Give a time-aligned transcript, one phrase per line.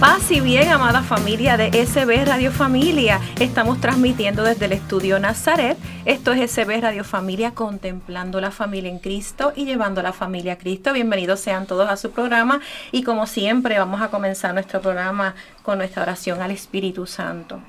[0.00, 3.18] Paz y bien, amada familia de SB Radio Familia.
[3.40, 5.78] Estamos transmitiendo desde el estudio Nazaret.
[6.04, 10.52] Esto es SB Radio Familia, contemplando la familia en Cristo y llevando a la familia
[10.52, 10.92] a Cristo.
[10.92, 12.60] Bienvenidos sean todos a su programa.
[12.92, 17.62] Y como siempre, vamos a comenzar nuestro programa con nuestra oración al Espíritu Santo.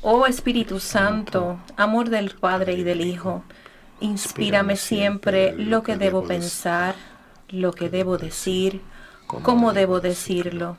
[0.00, 3.42] Oh Espíritu Santo, amor del Padre y del Hijo,
[3.98, 6.94] inspírame siempre lo que debo pensar,
[7.48, 8.80] lo que debo decir,
[9.26, 10.78] cómo debo decirlo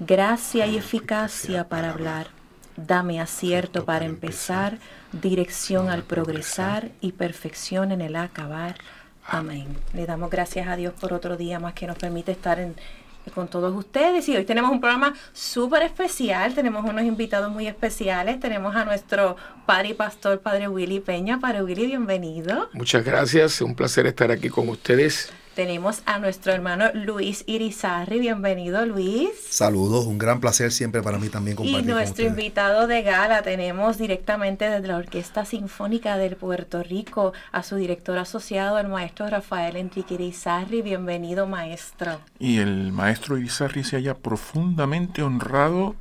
[0.00, 2.28] gracia y eficacia para hablar.
[2.76, 4.78] Dame acierto para empezar,
[5.12, 8.76] dirección al progresar y perfección en el acabar.
[9.26, 9.66] Amén.
[9.92, 12.74] Le damos gracias a Dios por otro día más que nos permite estar en,
[13.32, 14.28] con todos ustedes.
[14.28, 16.52] Y hoy tenemos un programa súper especial.
[16.54, 18.40] Tenemos unos invitados muy especiales.
[18.40, 19.36] Tenemos a nuestro
[19.66, 21.38] padre y pastor, Padre Willy Peña.
[21.38, 22.68] Padre Willy, bienvenido.
[22.72, 23.60] Muchas gracias.
[23.60, 28.18] Un placer estar aquí con ustedes tenemos a nuestro hermano Luis Irizarri.
[28.18, 29.30] Bienvenido, Luis.
[29.48, 31.88] Saludos, un gran placer siempre para mí también compartir.
[31.88, 37.62] Y nuestro invitado de gala tenemos directamente desde la Orquesta Sinfónica de Puerto Rico a
[37.62, 40.82] su director asociado, el maestro Rafael Enrique Irizarri.
[40.82, 42.20] Bienvenido, maestro.
[42.38, 45.94] Y el maestro Irizarri se haya profundamente honrado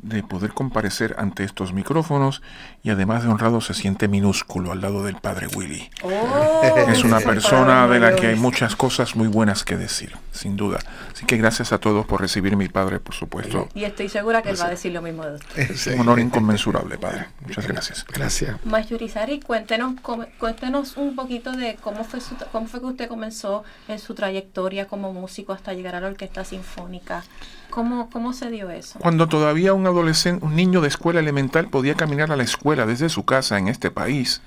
[0.00, 2.42] de poder comparecer ante estos micrófonos
[2.82, 5.90] y además de honrado se siente minúsculo al lado del padre Willy.
[6.02, 10.56] Oh, es una persona de la que hay muchas cosas muy buenas que decir, sin
[10.56, 10.78] duda.
[11.12, 13.68] Así que gracias a todos por recibir mi padre, por supuesto.
[13.74, 15.70] Y estoy segura que él va a decir lo mismo de usted.
[15.70, 17.26] Es un honor inconmensurable, padre.
[17.40, 18.04] Muchas gracias.
[18.04, 18.64] Gracias.
[18.64, 18.98] Maestro
[19.46, 19.94] cuéntenos,
[20.38, 22.20] cuéntenos un poquito de cómo fue,
[22.52, 26.44] cómo fue que usted comenzó en su trayectoria como músico hasta llegar a la orquesta
[26.44, 27.24] sinfónica.
[27.70, 28.98] ¿Cómo, ¿Cómo se dio eso?
[28.98, 33.08] Cuando todavía un adolescente, un niño de escuela elemental podía caminar a la escuela desde
[33.08, 34.42] su casa en este país,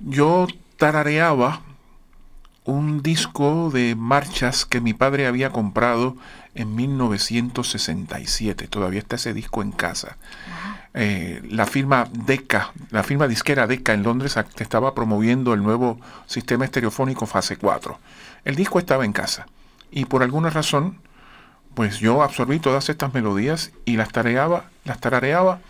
[0.00, 0.46] yo
[0.76, 1.62] tarareaba
[2.64, 6.16] un disco de marchas que mi padre había comprado
[6.54, 8.68] en 1967.
[8.68, 10.16] Todavía está ese disco en casa.
[10.94, 16.64] Eh, la firma Decca, la firma disquera Decca en Londres estaba promoviendo el nuevo sistema
[16.64, 17.98] estereofónico fase 4.
[18.44, 19.46] El disco estaba en casa
[19.90, 20.98] y por alguna razón
[21.74, 25.60] pues yo absorbí todas estas melodías y las tareaba, las tarareaba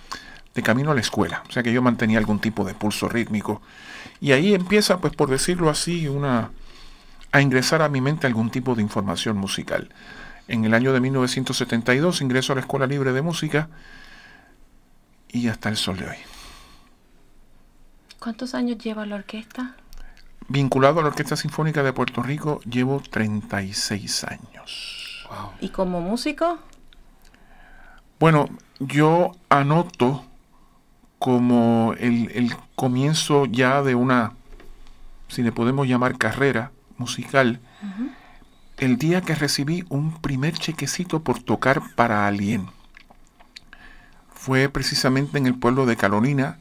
[0.55, 1.43] de camino a la escuela.
[1.49, 3.63] O sea que yo mantenía algún tipo de pulso rítmico.
[4.21, 6.51] Y ahí empieza, pues por decirlo así, una
[7.33, 9.89] a ingresar a mi mente algún tipo de información musical.
[10.49, 13.71] En el año de 1972 ingreso a la Escuela Libre de Música
[15.29, 16.17] y hasta el sol de hoy.
[18.19, 19.77] ¿Cuántos años lleva la orquesta?
[20.49, 25.02] Vinculado a la Orquesta Sinfónica de Puerto Rico llevo 36 años.
[25.60, 26.59] ¿Y como músico?
[28.19, 28.48] Bueno,
[28.78, 30.25] yo anoto
[31.19, 34.32] como el, comienzo ya de una,
[35.28, 37.60] si le podemos llamar carrera musical,
[38.78, 42.66] el día que recibí un primer chequecito por tocar para alguien.
[44.34, 46.59] Fue precisamente en el pueblo de Carolina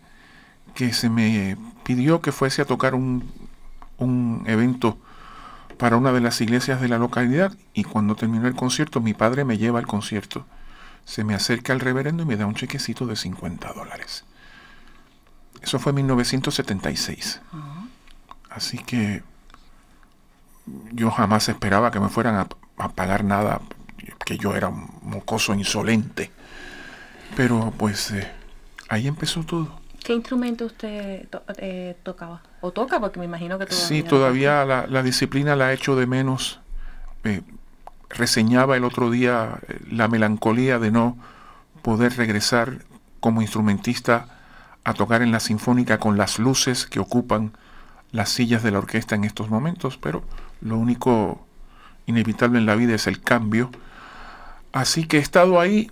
[0.75, 3.31] que se me pidió que fuese a tocar un,
[3.97, 4.99] un evento
[5.81, 9.45] para una de las iglesias de la localidad y cuando terminó el concierto mi padre
[9.45, 10.45] me lleva al concierto.
[11.05, 14.23] Se me acerca el reverendo y me da un chequecito de 50 dólares.
[15.59, 17.41] Eso fue en 1976.
[18.51, 19.23] Así que
[20.91, 23.59] yo jamás esperaba que me fueran a, pagar nada,
[24.23, 26.29] que yo era un mocoso insolente.
[27.35, 28.31] Pero pues eh,
[28.87, 29.80] ahí empezó todo.
[30.03, 31.27] ¿Qué instrumento usted
[31.57, 32.41] eh, tocaba?
[32.61, 32.99] ¿O toca?
[32.99, 33.87] Porque me imagino que todavía...
[33.87, 36.59] Sí, todavía la, disciplina la ha hecho de menos.
[37.23, 37.41] Eh,
[38.09, 41.17] reseñaba el otro día eh, la melancolía de no
[41.83, 42.79] poder regresar
[43.19, 44.39] como instrumentista
[44.83, 47.53] a tocar en la sinfónica con las luces que ocupan
[48.11, 50.23] las sillas de la orquesta en estos momentos, pero
[50.61, 51.45] lo único
[52.07, 53.69] inevitable en la vida es el cambio.
[54.73, 55.91] Así que he estado ahí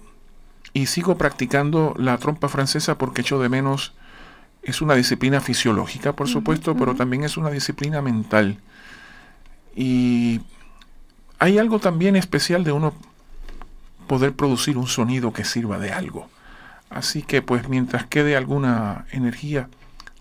[0.74, 3.94] y sigo practicando la trompa francesa porque echo de menos
[4.64, 8.60] es una disciplina fisiológica, por supuesto, pero también es una disciplina mental.
[9.76, 10.42] Y
[11.40, 12.94] hay algo también especial de uno
[14.08, 16.30] poder producir un sonido que sirva de algo.
[16.90, 19.70] Así que pues mientras quede alguna energía,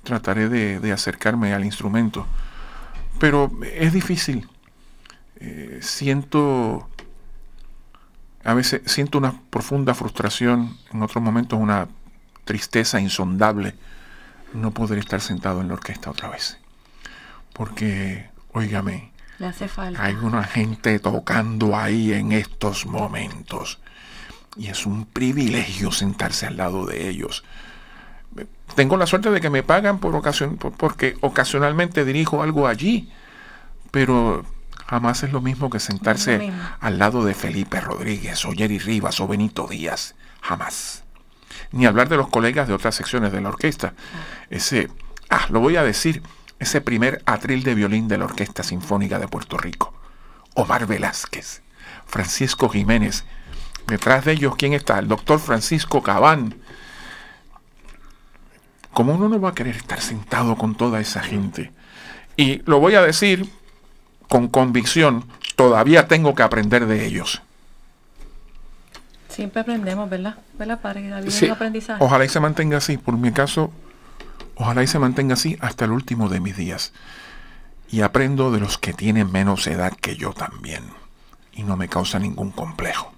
[0.05, 2.27] trataré de, acercarme al instrumento.
[3.19, 4.49] Pero es difícil.
[5.41, 6.89] Eh, siento,
[8.45, 11.89] a veces siento una profunda frustración, en otros momentos una
[12.45, 13.75] tristeza insondable
[14.53, 16.59] no poder estar sentado en la orquesta otra vez.
[17.53, 19.13] Porque, óigame,
[19.99, 23.79] hay una gente tocando ahí en estos momentos.
[24.57, 27.45] Y es un privilegio sentarse al lado de ellos.
[28.75, 33.11] Tengo la suerte de que me pagan por ocasión, porque ocasionalmente dirijo algo allí,
[33.91, 34.45] pero
[34.87, 39.29] jamás es lo mismo que sentarse al lado de Felipe Rodríguez o Jerry Rivas o
[39.29, 40.15] Benito Díaz.
[40.41, 41.05] Jamás
[41.73, 43.95] ni hablar de los colegas de otras secciones de la orquesta.
[44.51, 44.89] Ese,
[45.31, 46.23] ah, lo voy a decir,
[46.59, 49.95] ese primer atril de violín de la Orquesta Sinfónica de Puerto Rico.
[50.55, 51.63] Omar Velázquez,
[52.07, 53.25] Francisco Jiménez.
[53.87, 54.99] Detrás de ellos, ¿quién está?
[54.99, 56.57] El doctor Francisco Cabán.
[58.93, 61.73] ¿Cómo uno no va a querer estar sentado con toda esa gente?
[62.37, 63.49] Y lo voy a decir
[64.29, 65.25] con convicción,
[65.57, 67.43] todavía tengo que aprender de ellos.
[69.39, 70.35] Siempre aprendemos, ¿verdad?
[70.59, 71.13] ¿Verdad, padre?
[71.49, 72.03] aprendizaje.
[72.03, 72.97] Ojalá y se mantenga así.
[72.99, 73.71] Por mi caso,
[74.57, 76.93] ojalá y se mantenga así hasta el último de mis días.
[77.89, 80.83] Y aprendo de los que tienen menos edad que yo también.
[81.53, 83.13] Y no me causa ningún complejo.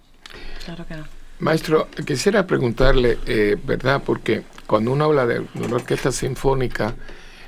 [0.67, 1.05] Claro que no.
[1.39, 4.03] Maestro, quisiera preguntarle, eh, ¿verdad?
[4.05, 6.97] Porque cuando uno habla de una orquesta sinfónica,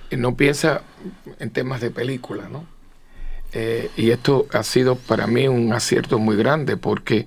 [0.08, 0.80] eh, no piensa
[1.40, 2.64] en temas de película, ¿no?
[3.52, 7.26] Eh, y esto ha sido para mí un acierto muy grande porque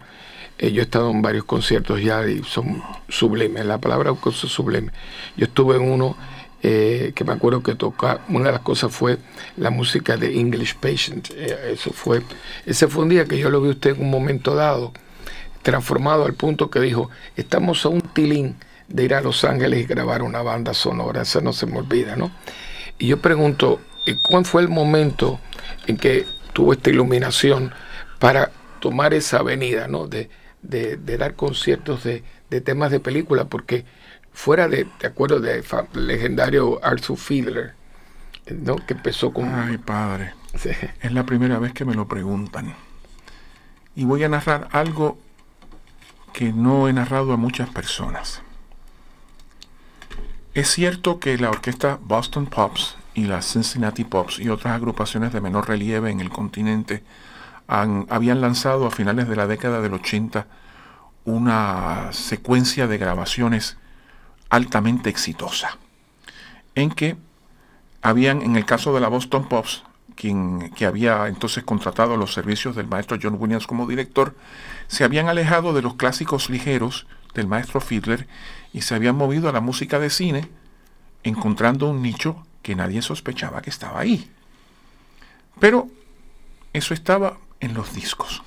[0.57, 4.91] eh, yo he estado en varios conciertos ya y son sublimes, la palabra es sublime.
[5.35, 6.15] Yo estuve en uno
[6.63, 9.17] eh, que me acuerdo que toca, una de las cosas fue
[9.57, 11.29] la música de English Patient.
[11.31, 12.21] Eh, eso fue,
[12.65, 14.93] ese fue un día que yo lo vi usted en un momento dado,
[15.61, 18.55] transformado al punto que dijo, estamos a un tilín
[18.87, 22.15] de ir a Los Ángeles y grabar una banda sonora, eso no se me olvida,
[22.15, 22.31] ¿no?
[22.97, 23.81] Y yo pregunto,
[24.21, 25.39] ¿cuál fue el momento
[25.87, 27.73] en que tuvo esta iluminación
[28.19, 30.07] para tomar esa avenida, ¿no?
[30.07, 30.29] De,
[30.69, 32.23] de, dar conciertos de,
[32.61, 33.85] temas de película, porque
[34.33, 35.63] fuera de, de acuerdo, de
[35.93, 37.73] legendario Arthur Fiedler,
[38.49, 38.75] ¿no?
[38.77, 39.53] que empezó con...
[39.53, 40.33] Ay, padre.
[41.01, 42.73] Es la primera vez que me lo preguntan.
[43.95, 45.17] Y voy a narrar algo
[46.33, 48.41] que no he narrado a muchas personas.
[50.53, 55.41] Es cierto que la orquesta Boston Pops y la Cincinnati Pops y otras agrupaciones de
[55.41, 57.03] menor relieve en el continente
[57.67, 60.47] habían lanzado a finales de la década del 80
[61.25, 63.77] una secuencia de grabaciones
[64.49, 65.77] altamente exitosa,
[66.75, 67.17] en que
[68.01, 69.83] habían, en el caso de la Boston Pops,
[70.15, 74.35] quien que había entonces contratado los servicios del maestro John Williams como director,
[74.87, 78.27] se habían alejado de los clásicos ligeros del maestro Fiedler
[78.71, 80.47] y se habían movido a la música de cine,
[81.23, 84.29] encontrando un nicho que nadie sospechaba que estaba ahí.
[85.59, 85.89] Pero
[86.73, 88.43] eso estaba en los discos.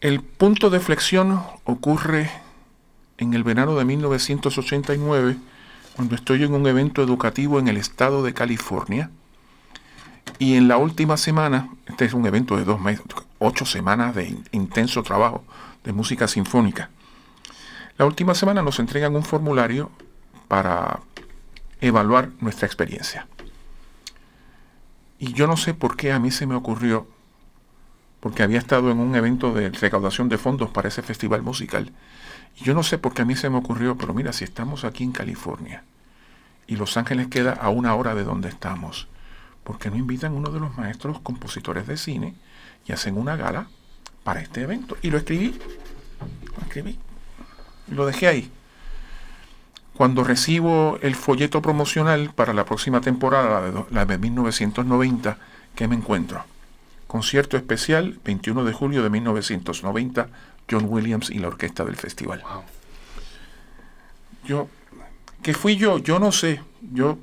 [0.00, 2.30] El punto de flexión ocurre
[3.18, 5.36] en el verano de 1989,
[5.96, 9.10] cuando estoy en un evento educativo en el estado de California.
[10.38, 13.04] Y en la última semana, este es un evento de dos meses,
[13.38, 15.44] ocho semanas de intenso trabajo
[15.84, 16.90] de música sinfónica.
[17.98, 19.90] La última semana nos entregan un formulario
[20.48, 21.00] para
[21.80, 23.26] evaluar nuestra experiencia.
[25.18, 27.06] Y yo no sé por qué a mí se me ocurrió,
[28.20, 31.92] porque había estado en un evento de recaudación de fondos para ese festival musical.
[32.56, 34.84] Y yo no sé por qué a mí se me ocurrió, pero mira, si estamos
[34.84, 35.84] aquí en California
[36.66, 39.08] y Los Ángeles queda a una hora de donde estamos,
[39.62, 42.34] ¿por qué no invitan a uno de los maestros compositores de cine
[42.86, 43.68] y hacen una gala
[44.22, 44.96] para este evento?
[45.02, 45.58] Y lo escribí,
[46.56, 46.98] lo escribí,
[47.88, 48.50] y lo dejé ahí.
[49.96, 55.38] Cuando recibo el folleto promocional para la próxima temporada, la de 1990,
[55.76, 56.44] ¿qué me encuentro?
[57.06, 60.28] Concierto especial, 21 de julio de 1990,
[60.68, 62.42] John Williams y la orquesta del festival.
[64.44, 64.68] Yo,
[65.42, 65.98] ¿qué fui yo?
[65.98, 66.60] Yo no sé.
[66.92, 67.18] Yo,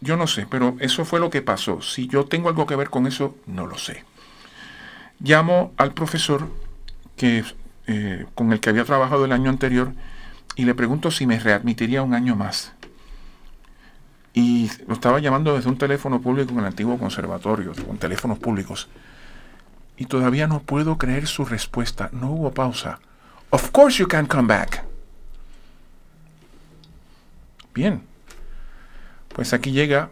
[0.00, 1.82] yo no sé, pero eso fue lo que pasó.
[1.82, 4.04] Si yo tengo algo que ver con eso, no lo sé.
[5.18, 6.48] Llamo al profesor
[7.16, 7.44] que,
[7.88, 9.92] eh, con el que había trabajado el año anterior
[10.56, 12.72] y le pregunto si me readmitiría un año más.
[14.32, 18.88] Y lo estaba llamando desde un teléfono público en el antiguo conservatorio, con teléfonos públicos.
[19.96, 22.08] Y todavía no puedo creer su respuesta.
[22.12, 23.00] No hubo pausa.
[23.50, 24.84] Of course you can come back.
[27.74, 28.02] Bien.
[29.34, 30.10] Pues aquí llega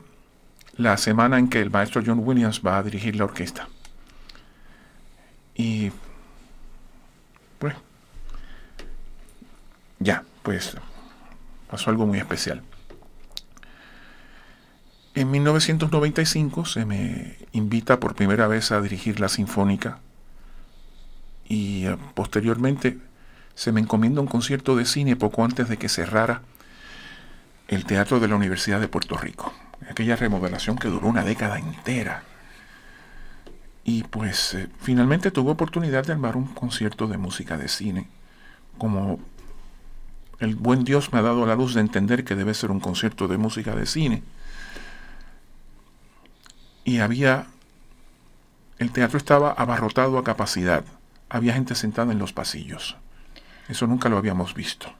[0.76, 3.68] la semana en que el maestro John Williams va a dirigir la orquesta.
[5.54, 5.90] Y
[7.58, 7.74] pues,
[9.98, 10.76] ya, pues
[11.70, 12.62] pasó algo muy especial.
[15.14, 19.98] En 1995 se me invita por primera vez a dirigir la Sinfónica
[21.48, 22.98] y eh, posteriormente
[23.54, 26.42] se me encomienda un concierto de cine poco antes de que cerrara
[27.66, 29.52] el Teatro de la Universidad de Puerto Rico.
[29.90, 32.22] Aquella remodelación que duró una década entera.
[33.82, 38.08] Y pues eh, finalmente tuve oportunidad de armar un concierto de música de cine.
[38.78, 39.18] Como
[40.40, 43.28] el buen Dios me ha dado la luz de entender que debe ser un concierto
[43.28, 44.22] de música de cine
[46.88, 47.44] y había,
[48.78, 50.84] el teatro estaba abarrotado a capacidad,
[51.28, 52.96] había gente sentada en los pasillos.
[53.68, 54.90] Eso nunca lo habíamos visto.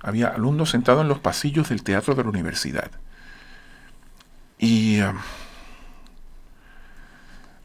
[0.00, 2.92] Había alumnos sentados en los pasillos del teatro de la universidad.
[4.60, 5.16] Y um,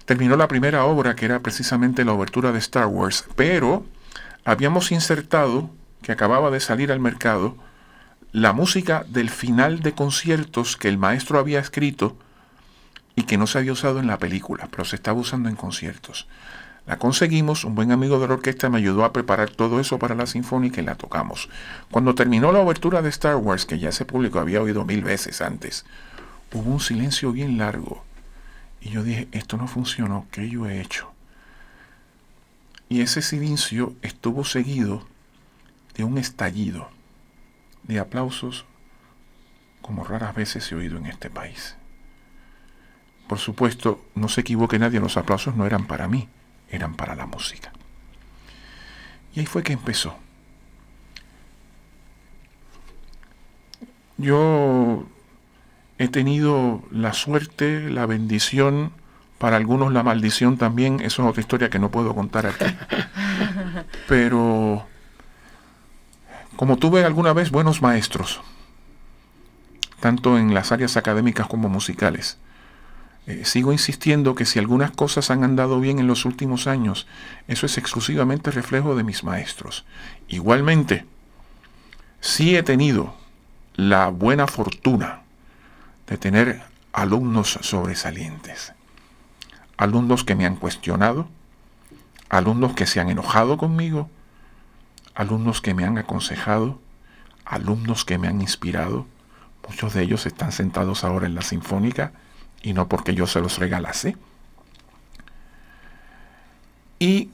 [0.06, 3.86] terminó la primera obra, que era precisamente la obertura de Star Wars, pero
[4.46, 5.70] habíamos insertado,
[6.02, 7.56] que acababa de salir al mercado,
[8.32, 12.16] la música del final de conciertos que el maestro había escrito
[13.16, 16.28] y que no se había usado en la película, pero se estaba usando en conciertos.
[16.88, 20.16] La conseguimos, un buen amigo de la orquesta me ayudó a preparar todo eso para
[20.16, 21.50] la sinfónica y la tocamos.
[21.92, 25.42] Cuando terminó la obertura de Star Wars, que ya ese público había oído mil veces
[25.42, 25.86] antes,
[26.54, 28.04] hubo un silencio bien largo.
[28.82, 31.12] Y yo dije, esto no funcionó, ¿qué yo he hecho?
[32.90, 35.06] Y ese silencio estuvo seguido
[35.96, 36.90] de un estallido
[37.84, 38.66] de aplausos
[39.82, 41.76] como raras veces he oído en este país.
[43.28, 46.28] Por supuesto, no se equivoque nadie, los aplausos no eran para mí,
[46.70, 47.72] eran para la música.
[49.34, 50.16] Y ahí fue que empezó.
[54.18, 55.08] Yo
[55.98, 58.92] he tenido la suerte, la bendición,
[59.38, 62.66] para algunos la maldición también, eso es otra historia que no puedo contar aquí.
[64.08, 64.86] Pero
[66.62, 68.40] como tuve alguna vez buenos maestros,
[70.00, 72.38] tanto en las áreas académicas como musicales,
[73.26, 77.08] eh, sigo insistiendo que si algunas cosas han andado bien en los últimos años,
[77.48, 79.86] eso es exclusivamente reflejo de mis maestros.
[80.28, 81.08] Igualmente,
[82.20, 83.16] sí he tenido
[83.74, 85.22] la buena fortuna
[86.06, 86.62] de tener
[86.94, 88.74] alumnos sobresalientes,
[89.78, 91.28] alumnos que me han cuestionado,
[92.30, 94.12] alumnos que se han enojado conmigo,
[95.16, 96.80] alumnos que me han aconsejado,
[97.46, 99.06] alumnos que me han inspirado,
[99.68, 102.14] muchos de ellos están sentados ahora en la Sinfónica,
[102.62, 104.18] y no porque yo se los regalase.
[107.00, 107.30] Y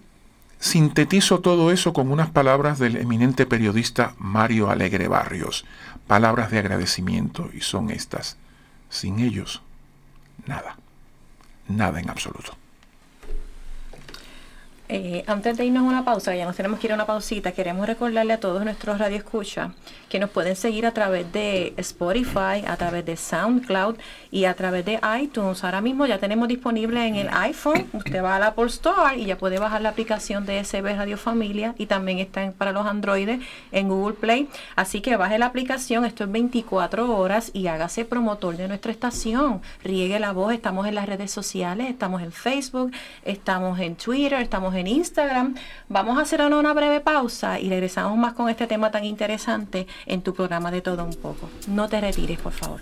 [0.59, 5.65] sintetizo todo eso con unas palabras del eminente periodista Mario Alegre Barrios,
[6.07, 8.37] palabras de agradecimiento, y son estas.
[8.89, 9.61] Sin ellos,
[10.45, 10.77] nada,
[11.67, 12.57] nada en absoluto.
[14.89, 17.51] Eh, antes de irnos a una pausa, ya nos tenemos que ir a una pausita,
[17.51, 19.71] queremos recordarle a todos nuestros radioescuchas
[20.07, 23.97] que nos pueden seguir a través de Spotify, a través de SoundCloud
[24.31, 25.65] y a través de iTunes.
[25.65, 29.37] Ahora mismo ya tenemos disponible en el iPhone, usted va al Apple Store y ya
[29.37, 33.41] puede bajar la aplicación de SB Radio Familia y también está para los Androides
[33.73, 34.47] en Google Play.
[34.77, 39.61] Así que baje la aplicación, esto es 24 horas y hágase promotor de nuestra estación.
[39.83, 42.91] Riegue la voz, estamos en las redes sociales, estamos en Facebook,
[43.25, 45.55] estamos en Twitter, estamos en Instagram.
[45.89, 50.21] Vamos a hacer una breve pausa y regresamos más con este tema tan interesante en
[50.21, 51.49] tu programa de todo un poco.
[51.67, 52.81] No te retires, por favor.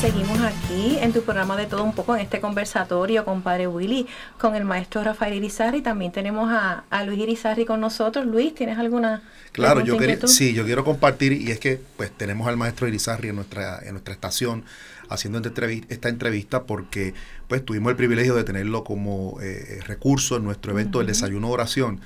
[0.00, 4.06] En tu programa de todo un poco, en este conversatorio con Padre Willy,
[4.38, 5.82] con el maestro Rafael Irizarri.
[5.82, 8.24] También tenemos a, Luis Irizarri con nosotros.
[8.24, 12.46] Luis, ¿tienes alguna Claro, yo quería, sí, yo quiero compartir, y es que pues tenemos
[12.46, 14.64] al maestro Irizarri en nuestra, en nuestra estación
[15.08, 15.40] haciendo
[15.88, 17.14] esta entrevista porque
[17.48, 22.00] pues tuvimos el privilegio de tenerlo como eh, recurso en nuestro evento del desayuno oración.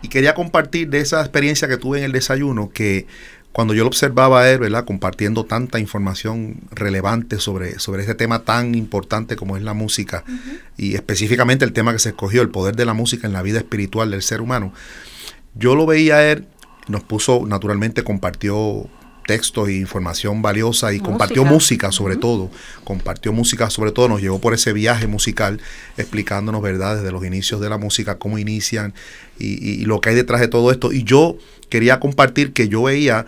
[0.00, 3.06] Y quería compartir de esa experiencia que tuve en el desayuno que
[3.54, 4.84] cuando yo lo observaba a él, ¿verdad?
[4.84, 10.24] Compartiendo tanta información relevante sobre, sobre este tema tan importante como es la música
[10.76, 13.58] y específicamente el tema que se escogió, el poder de la música en la vida
[13.58, 14.72] espiritual del ser humano,
[15.54, 16.48] yo lo veía a él,
[16.88, 18.88] nos puso, naturalmente compartió
[19.24, 22.50] textos e información valiosa y compartió música sobre todo,
[22.84, 25.60] compartió música sobre todo, nos llevó por ese viaje musical
[25.96, 28.94] explicándonos, ¿verdad?, desde los inicios de la música, cómo inician
[29.38, 30.92] y, lo que hay detrás de todo esto.
[30.92, 31.36] Y yo
[31.68, 33.26] quería compartir que yo veía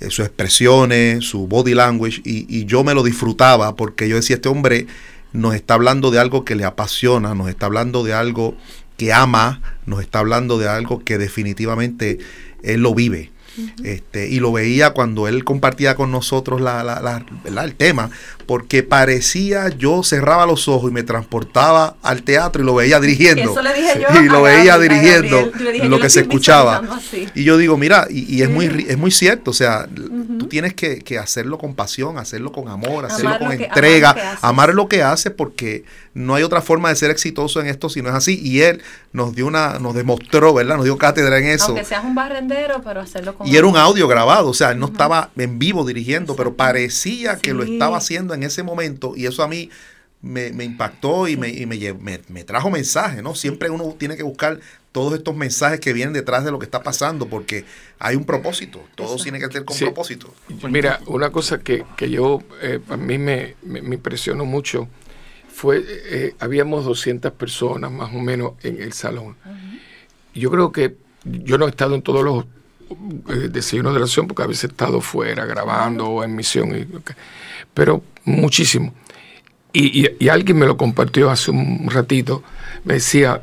[0.00, 4.36] eh, sus expresiones, su body language y, y yo me lo disfrutaba porque yo decía,
[4.36, 4.86] este hombre
[5.32, 8.56] nos está hablando de algo que le apasiona, nos está hablando de algo
[8.96, 12.18] que ama, nos está hablando de algo que definitivamente
[12.62, 13.30] él lo vive
[13.84, 17.24] este, y lo veía cuando él compartía con nosotros la, la,
[17.64, 18.10] el tema,
[18.50, 23.54] porque parecía yo cerraba los ojos y me transportaba al teatro y lo veía dirigiendo.
[24.20, 25.52] y lo veía dirigiendo
[25.84, 26.82] lo que se escuchaba.
[27.36, 31.16] Y yo digo, mira, y, es, muy, es muy cierto, o sea, tú tienes que,
[31.16, 36.34] hacerlo con pasión, hacerlo con amor, hacerlo con entrega, amar lo que hace porque no
[36.34, 38.40] hay otra forma de ser exitoso en esto si no es así.
[38.42, 40.74] Y él nos dio una, nos demostró, ¿verdad?
[40.74, 41.66] Nos dio cátedra en eso.
[41.66, 44.80] Aunque seas un barrendero, pero hacerlo con Y era un audio grabado, o sea, él
[44.80, 49.14] no estaba en vivo dirigiendo, pero parecía que lo estaba haciendo en ese momento.
[49.16, 49.70] Y eso a mí
[50.22, 53.34] me, impactó y, me, me, trajo mensajes, ¿no?
[53.34, 54.60] Siempre uno tiene que buscar
[54.92, 57.64] todos estos mensajes que vienen detrás de lo que está pasando, porque
[57.98, 60.34] hay un propósito, todo tiene que ser con propósito.
[60.68, 64.88] Mira, una cosa que, yo, eh, a mí me, me impresionó mucho
[65.60, 69.36] fue, eh, habíamos 200 personas más o menos en el salón.
[70.34, 72.46] Yo creo que yo no he estado en todos los
[73.28, 76.86] eh, desayunos de oración porque a veces he estado fuera grabando o en misión, y,
[77.74, 78.94] pero muchísimo.
[79.72, 82.42] Y, y, alguien me lo compartió hace un ratito,
[82.84, 83.42] me decía,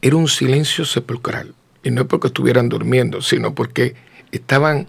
[0.00, 1.54] era un silencio sepulcral.
[1.82, 3.96] Y no es porque estuvieran durmiendo, sino porque
[4.30, 4.86] estaban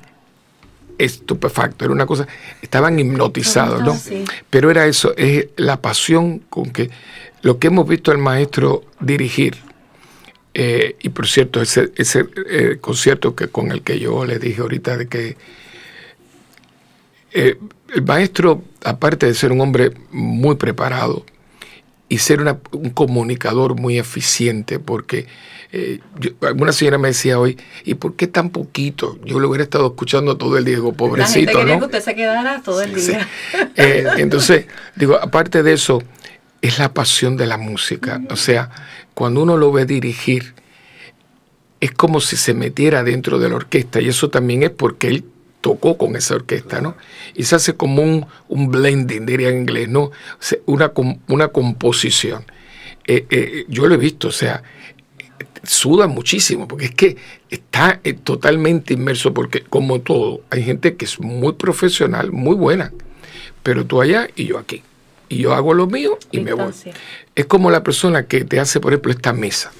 [0.97, 2.27] estupefacto, era una cosa,
[2.61, 3.99] estaban hipnotizados, ¿no?
[4.49, 6.89] Pero era eso, es la pasión con que
[7.41, 9.57] lo que hemos visto al maestro dirigir,
[10.53, 14.61] eh, y por cierto, ese, ese eh, concierto que con el que yo le dije
[14.61, 15.35] ahorita de que
[17.33, 17.57] eh,
[17.93, 21.25] el maestro, aparte de ser un hombre muy preparado
[22.09, 22.41] y ser
[22.71, 25.25] un comunicador muy eficiente, porque
[25.71, 25.99] eh,
[26.41, 29.17] alguna señora me decía hoy, ¿y por qué tan poquito?
[29.25, 31.53] Yo lo hubiera estado escuchando todo el día, digo, pobrecito.
[31.53, 33.27] La gente que usted se quedara todo el día.
[33.75, 36.03] Eh, entonces, digo, aparte de eso,
[36.61, 38.21] es la pasión de la música.
[38.29, 38.69] O sea,
[39.15, 40.53] cuando uno lo ve dirigir,
[41.79, 45.25] es como si se metiera dentro de la orquesta, y eso también es porque él
[45.63, 46.97] tocó con esa orquesta, ¿no?
[47.33, 50.11] Y se hace como un, un blending, diría en inglés, ¿no?
[50.65, 50.91] una,
[51.29, 52.43] una composición.
[53.07, 54.61] Eh, yo lo he visto, o sea,
[55.63, 57.17] suda muchísimo, porque es que
[57.49, 62.91] está eh, totalmente inmerso, porque como todo, hay gente que es muy profesional, muy buena,
[63.63, 64.83] pero tú allá y yo aquí.
[65.29, 66.73] Y yo hago lo mío y me voy.
[67.35, 69.71] Es como la persona que te hace, por ejemplo, esta mesa.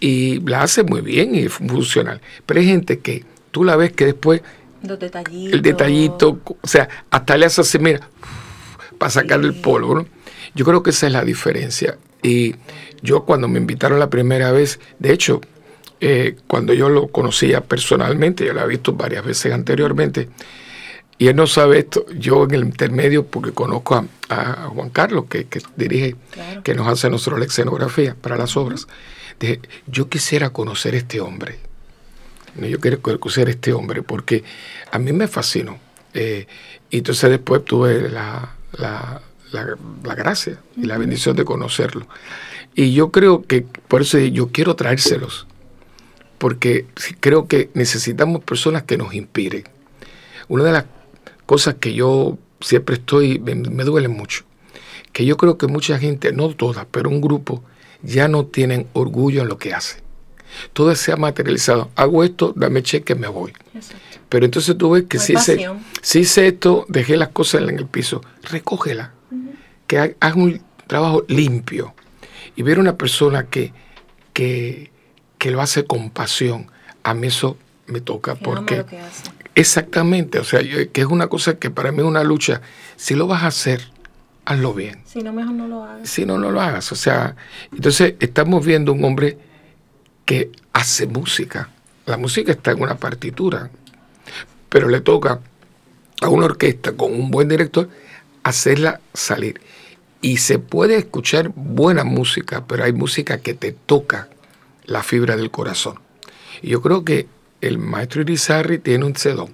[0.00, 2.22] Y la hace muy bien y es funcional.
[2.46, 4.40] Pero hay gente que tú la ves que después...
[4.82, 5.52] Los detallitos.
[5.52, 8.08] El detallito, o sea, hasta le hace así, mira,
[8.98, 10.06] para sacar el polvo, ¿no?
[10.54, 11.96] Yo creo que esa es la diferencia.
[12.22, 12.54] Y
[13.02, 15.40] yo cuando me invitaron la primera vez, de hecho,
[16.00, 20.28] eh, cuando yo lo conocía personalmente, yo lo había visto varias veces anteriormente,
[21.18, 23.94] y él no sabe esto, yo en el intermedio, porque conozco
[24.30, 26.16] a, Juan Carlos, que, dirige,
[26.64, 28.86] que nos hace nosotros la escenografía para las obras,
[29.38, 31.58] dije, yo quisiera conocer a este hombre.
[32.56, 34.44] Yo quiero conocer a este hombre porque
[34.90, 35.78] a mí me fascinó.
[36.14, 36.46] Eh,
[36.90, 42.06] y entonces después tuve la, la gracia y la bendición de conocerlo.
[42.74, 45.46] Y yo creo que, por eso yo quiero traérselos,
[46.38, 46.86] porque
[47.20, 49.64] creo que necesitamos personas que nos inspiren.
[50.48, 50.84] Una de las
[51.46, 54.44] cosas que yo siempre estoy, me, duele mucho,
[55.12, 57.62] que yo creo que mucha gente, no todas, pero un grupo,
[58.02, 59.98] ya no tienen orgullo en lo que hace.
[60.72, 61.90] Todo se ha materializado.
[61.96, 63.52] Hago esto, dame cheque, me voy.
[64.28, 65.68] Pero entonces tú ves que si hice,
[66.02, 69.12] si hice, esto, dejé las cosas en el piso, recógela.
[69.86, 71.94] Que haz un trabajo limpio
[72.54, 73.72] y ver una persona que,
[74.32, 74.90] que,
[75.50, 76.70] lo hace con pasión,
[77.02, 78.84] a mí eso me toca porque...
[79.56, 82.62] Exactamente, o sea, que es una cosa que para mí es una lucha.
[82.96, 83.90] Si lo vas a hacer,
[84.44, 85.02] hazlo bien.
[85.04, 86.08] Si no, mejor no lo hagas.
[86.08, 86.92] Si no, no lo hagas.
[86.92, 87.34] O sea,
[87.72, 89.38] entonces estamos viendo un hombre
[90.30, 91.70] que hace música.
[92.06, 93.68] La música está en una partitura,
[94.68, 95.40] pero le toca
[96.22, 97.88] a una orquesta con un buen director
[98.44, 99.60] hacerla salir.
[100.22, 104.28] Y se puede escuchar buena música, pero hay música que te toca
[104.84, 105.98] la fibra del corazón.
[106.62, 107.26] Y yo creo que
[107.60, 109.52] el maestro Irizarry tiene un sedón.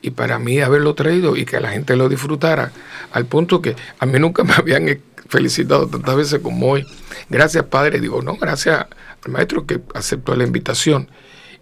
[0.00, 2.72] Y para mí haberlo traído y que la gente lo disfrutara,
[3.12, 6.86] al punto que a mí nunca me habían felicitado tantas veces como hoy.
[7.28, 8.00] Gracias, Padre.
[8.00, 8.86] Digo, no, gracias
[9.28, 11.08] al maestro que aceptó la invitación.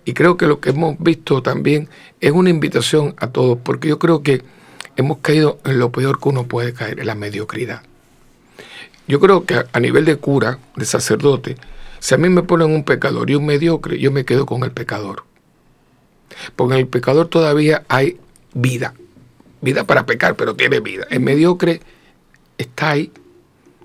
[0.05, 1.89] Y creo que lo que hemos visto también
[2.21, 4.43] es una invitación a todos, porque yo creo que
[4.95, 7.83] hemos caído en lo peor que uno puede caer, en la mediocridad.
[9.09, 11.57] Yo creo que a nivel de cura, de sacerdote,
[11.99, 14.71] si a mí me ponen un pecador y un mediocre, yo me quedo con el
[14.71, 15.25] pecador.
[16.55, 18.19] Porque en el pecador todavía hay
[18.55, 18.95] vida.
[19.61, 21.07] Vida para pecar, pero tiene vida.
[21.11, 21.81] El mediocre
[22.59, 23.13] está ahí.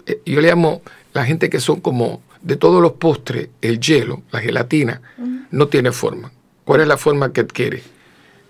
[0.05, 0.81] Eh, yo le llamo
[1.13, 5.01] la gente que son como de todos los postres, el hielo, la gelatina,
[5.51, 6.31] no tiene forma.
[6.63, 7.83] ¿Cuál es la forma que adquiere?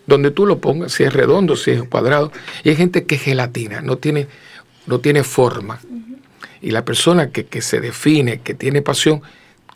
[0.07, 2.31] Donde tú lo pongas, si es redondo, si es cuadrado.
[2.63, 4.27] Y hay gente que es gelatina, no tiene,
[4.85, 5.79] no tiene forma.
[6.61, 9.21] Y la persona que, que se define, que tiene pasión,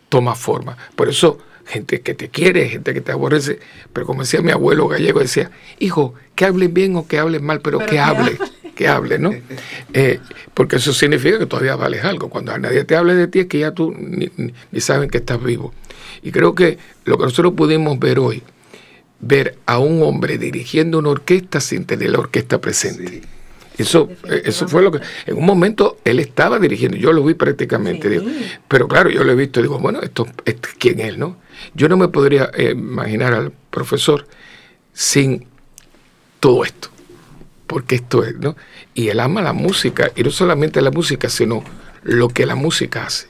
[0.09, 0.77] toma forma.
[0.95, 3.59] Por eso, gente que te quiere, gente que te aborrece,
[3.91, 7.61] pero como decía mi abuelo gallego, decía, hijo, que hablen bien o que hablen mal,
[7.61, 8.37] pero, que, hable,
[8.75, 9.33] que hable, ¿no?
[9.93, 10.19] Eh,
[10.53, 12.29] porque eso significa que todavía vales algo.
[12.29, 14.29] Cuando nadie te hable de ti es que ya tú ni,
[14.79, 15.73] saben que estás vivo.
[16.21, 18.43] Y creo que lo que nosotros pudimos ver hoy,
[19.19, 23.21] ver a un hombre dirigiendo una orquesta sin tener la orquesta presente.
[23.77, 24.99] Eso, eh, eso fue lo que.
[25.25, 28.23] En un momento él estaba dirigiendo, yo lo vi prácticamente, digo,
[28.67, 31.37] pero claro, yo lo he visto, digo, bueno, esto, es quién es, ¿no?
[31.73, 34.27] Yo no me podría eh, imaginar al profesor
[34.93, 35.45] sin
[36.39, 36.89] todo esto,
[37.67, 38.55] porque esto es, ¿no?
[38.93, 41.63] Y él ama la música, y no solamente la música, sino
[42.03, 43.27] lo que la música hace.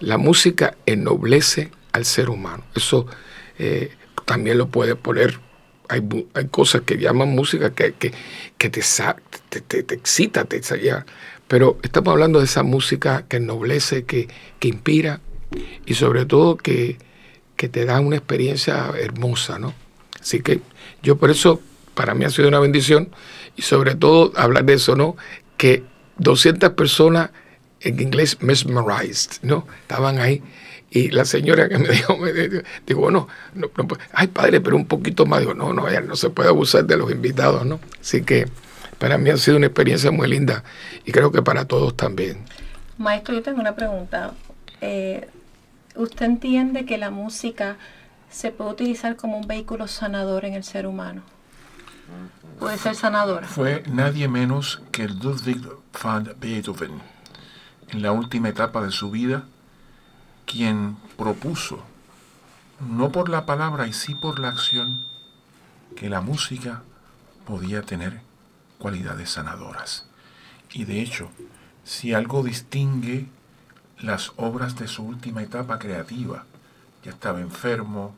[0.00, 2.64] La música ennoblece al ser humano.
[2.74, 3.06] Eso
[3.58, 3.92] eh,
[4.24, 5.40] también lo puede poner
[5.88, 6.02] hay,
[6.50, 8.10] cosas que llaman música que, que,
[8.58, 8.80] te,
[9.60, 10.60] te, te, excita, te
[11.48, 14.28] pero estamos hablando de esa música que ennoblece, que,
[14.58, 15.20] que inspira
[15.86, 16.98] y sobre todo que,
[17.56, 19.74] que te da una experiencia hermosa, ¿no?
[20.20, 20.60] Así que
[21.02, 21.60] yo por eso,
[21.96, 23.08] para mí ha sido una bendición
[23.56, 25.16] y sobre todo hablar de eso, ¿no?
[25.56, 25.82] Que
[26.18, 27.30] 200 personas
[27.80, 29.66] en inglés mesmerized, ¿no?
[29.82, 30.42] Estaban ahí
[30.90, 33.68] y la señora que me dijo, me dijo, bueno, no,
[34.12, 35.40] ay padre, pero un poquito más.
[35.40, 37.80] Digo, no, no, ya no se puede abusar de los invitados, ¿no?
[38.00, 38.46] Así que
[38.98, 40.64] para mí ha sido una experiencia muy linda
[41.04, 42.44] y creo que para todos también.
[42.98, 44.34] Maestro, yo tengo una pregunta.
[44.80, 45.28] Eh,
[45.96, 47.78] ¿Usted entiende que la música
[48.30, 51.22] se puede utilizar como un vehículo sanador en el ser humano?
[52.58, 53.46] Puede ser sanadora.
[53.46, 55.62] Fue nadie menos que Ludwig
[56.02, 57.02] van Beethoven.
[57.88, 59.44] En la última etapa de su vida,
[60.46, 61.84] quien propuso,
[62.80, 65.04] no por la palabra y sí por la acción,
[65.96, 66.82] que la música
[67.46, 68.20] podía tener
[68.78, 70.06] cualidades sanadoras.
[70.72, 71.30] Y de hecho,
[71.84, 73.28] si algo distingue
[73.98, 76.44] las obras de su última etapa creativa,
[77.04, 78.14] ya estaba enfermo,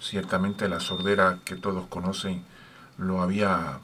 [0.00, 2.44] ciertamente la sordera que todos conocen
[2.98, 3.80] lo había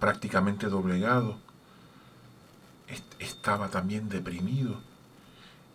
[0.00, 1.38] prácticamente doblegado,
[3.18, 4.80] estaba también deprimido.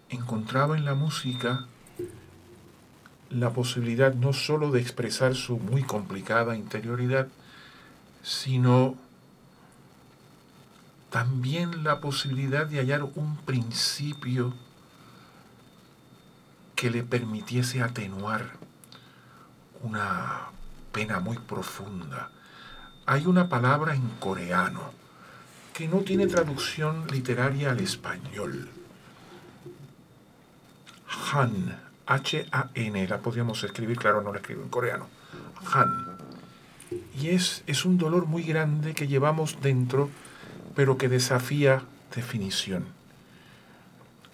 [0.10, 1.66] Encontraba en la música
[3.30, 7.28] la posibilidad no sólo de expresar su muy complicada interioridad,
[8.24, 8.96] sino
[11.10, 14.54] también la posibilidad de hallar un principio
[16.76, 18.52] que le permitiese atenuar
[19.84, 20.50] una
[20.92, 22.30] pena muy profunda.
[23.06, 24.92] Hay una palabra en coreano
[25.74, 28.70] que no tiene traducción literaria al español
[31.34, 35.08] Han, H-A-N, la podríamos escribir, claro, no la escribo en coreano.
[35.74, 36.18] Han.
[37.20, 40.10] Y es, es un dolor muy grande que llevamos dentro,
[40.76, 41.84] pero que desafía
[42.16, 42.86] definición.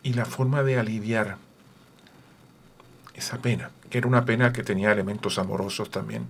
[0.03, 1.37] Y la forma de aliviar
[3.13, 6.27] esa pena, que era una pena que tenía elementos amorosos también,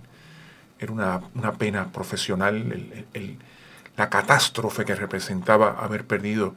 [0.78, 3.06] era una, pena profesional,
[3.96, 6.54] la catástrofe que representaba haber perdido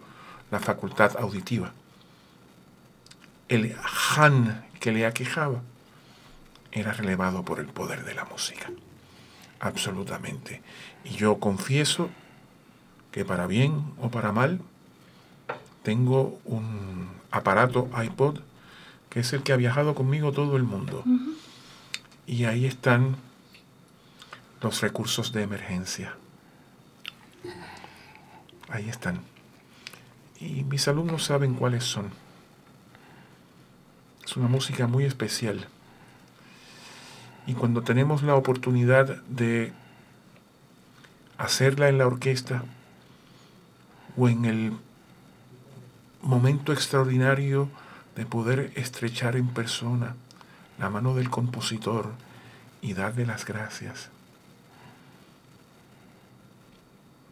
[0.51, 1.71] la facultad auditiva
[3.49, 3.75] el
[4.15, 5.61] Han que le aquejaba
[6.71, 8.71] era relevado por el poder de la música.
[9.59, 10.61] Absolutamente.
[11.03, 12.09] Y yo confieso
[13.11, 14.61] que para bien o para mal,
[15.83, 18.39] tengo un aparato iPod
[19.09, 21.03] que es el que ha viajado conmigo todo el mundo.
[22.27, 23.15] Y ahí están
[24.61, 26.15] los recursos de emergencia.
[28.69, 29.21] Ahí están.
[30.39, 32.11] Y mis alumnos saben cuáles son.
[34.23, 35.67] Es una música muy especial.
[37.47, 39.73] Y cuando tenemos la oportunidad de
[41.39, 42.63] hacerla en la orquesta
[44.15, 44.73] o en el
[46.21, 47.69] momento extraordinario
[48.19, 50.13] de poder estrechar en persona
[50.77, 52.11] la mano del compositor
[52.81, 54.09] y darle las gracias,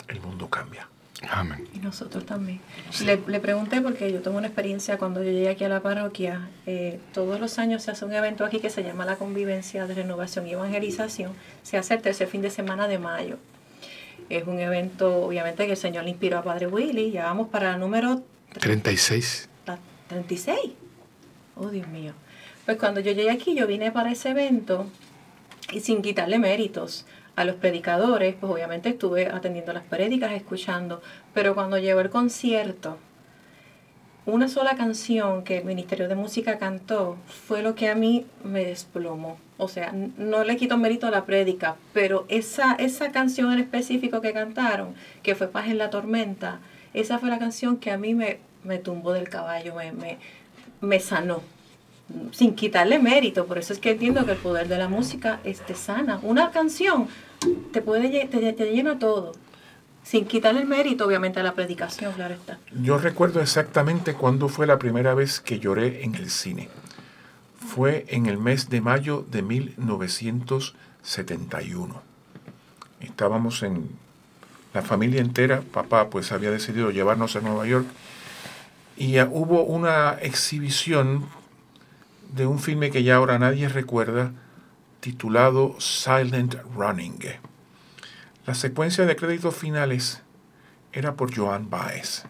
[0.07, 0.87] el mundo cambia.
[1.29, 1.67] Amén.
[1.73, 2.61] Y nosotros también.
[3.03, 6.47] Le, pregunté porque yo tengo una experiencia cuando yo llegué aquí a la parroquia.
[6.65, 9.93] Eh, todos los años se hace un evento aquí que se llama la Convivencia de
[9.93, 11.33] Renovación y Evangelización.
[11.63, 13.39] Se hace el tercer fin de semana de mayo.
[14.29, 17.11] Es un evento, obviamente, que el Señor le inspiró a Padre Willy.
[17.11, 18.23] Ya vamos para el número
[18.57, 19.46] 36.
[20.07, 20.57] 36.
[21.55, 22.13] Oh, Dios mío.
[22.65, 24.87] Pues cuando yo llegué aquí, yo vine para ese evento
[25.71, 31.01] y sin quitarle méritos a los predicadores, pues obviamente estuve atendiendo las prédicas, escuchando,
[31.33, 32.97] pero cuando llegó el concierto,
[34.25, 38.65] una sola canción que el Ministerio de Música cantó fue lo que a mí me
[38.65, 39.37] desplomó.
[39.57, 44.19] O sea, no le quito mérito a la prédica, pero esa, esa canción en específico
[44.19, 46.59] que cantaron, que fue Paz en la Tormenta,
[46.93, 50.19] esa fue la canción que a mí me, me tumbó del caballo, me, me,
[50.81, 51.41] me sanó
[52.31, 53.45] sin quitarle mérito.
[53.45, 56.19] Por eso es que entiendo que el poder de la música es te sana.
[56.21, 57.07] Una canción
[57.71, 59.31] te puede te, llena todo.
[60.03, 62.57] Sin quitarle mérito, obviamente, a la predicación, claro está.
[62.81, 66.69] Yo recuerdo exactamente cuándo fue la primera vez que lloré en el cine.
[67.59, 72.01] Fue en el mes de mayo de 1971.
[73.01, 73.89] Estábamos en
[74.73, 77.87] la familia entera, papá pues había decidido llevarnos a Nueva York
[78.97, 81.25] y hubo una exhibición
[82.33, 84.31] de un filme que ya ahora nadie recuerda,
[84.99, 87.19] titulado Silent Running.
[88.47, 90.23] La secuencia de créditos finales
[90.93, 92.23] era por Joan Baez.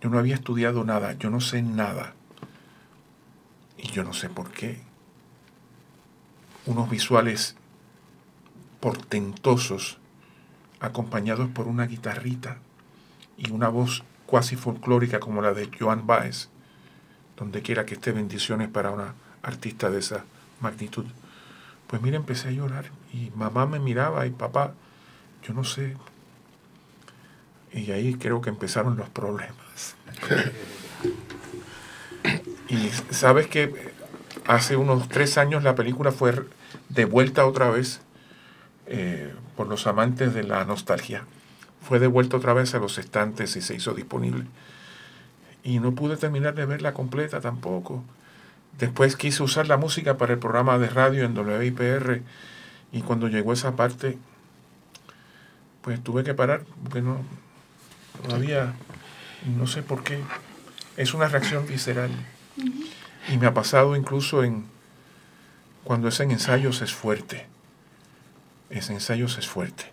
[0.00, 2.14] Yo no había estudiado nada, yo no sé nada.
[3.76, 4.80] Y yo no sé por qué.
[6.66, 7.56] Unos visuales
[8.78, 9.98] portentosos,
[10.78, 12.58] acompañados por una guitarrita
[13.36, 16.48] y una voz cuasi folclórica como la de Joan Baez,
[17.36, 20.24] donde quiera que esté bendiciones para una artista de esa
[20.60, 21.04] magnitud.
[21.86, 24.74] Pues mira, empecé a llorar y mamá me miraba y papá,
[25.46, 25.96] yo no sé.
[27.72, 29.96] Y ahí creo que empezaron los problemas.
[32.68, 33.92] y sabes que
[34.46, 36.34] hace unos tres años la película fue
[36.88, 38.00] devuelta otra vez
[38.86, 41.24] eh, por los amantes de la nostalgia.
[41.84, 44.46] Fue devuelta otra vez a los estantes y se hizo disponible
[45.64, 48.04] y no pude terminar de verla completa tampoco.
[48.78, 52.22] Después quise usar la música para el programa de radio en WIPR
[52.92, 54.18] y cuando llegó esa parte,
[55.80, 57.22] pues tuve que parar porque no,
[58.22, 58.74] todavía,
[59.56, 60.20] no sé por qué,
[60.96, 62.10] es una reacción visceral.
[63.32, 64.66] Y me ha pasado incluso en
[65.82, 67.46] cuando es en ensayos es fuerte.
[68.68, 69.92] Ese ensayos es fuerte,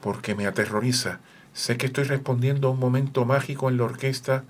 [0.00, 1.20] porque me aterroriza.
[1.52, 4.44] Sé que estoy respondiendo a un momento mágico en la orquesta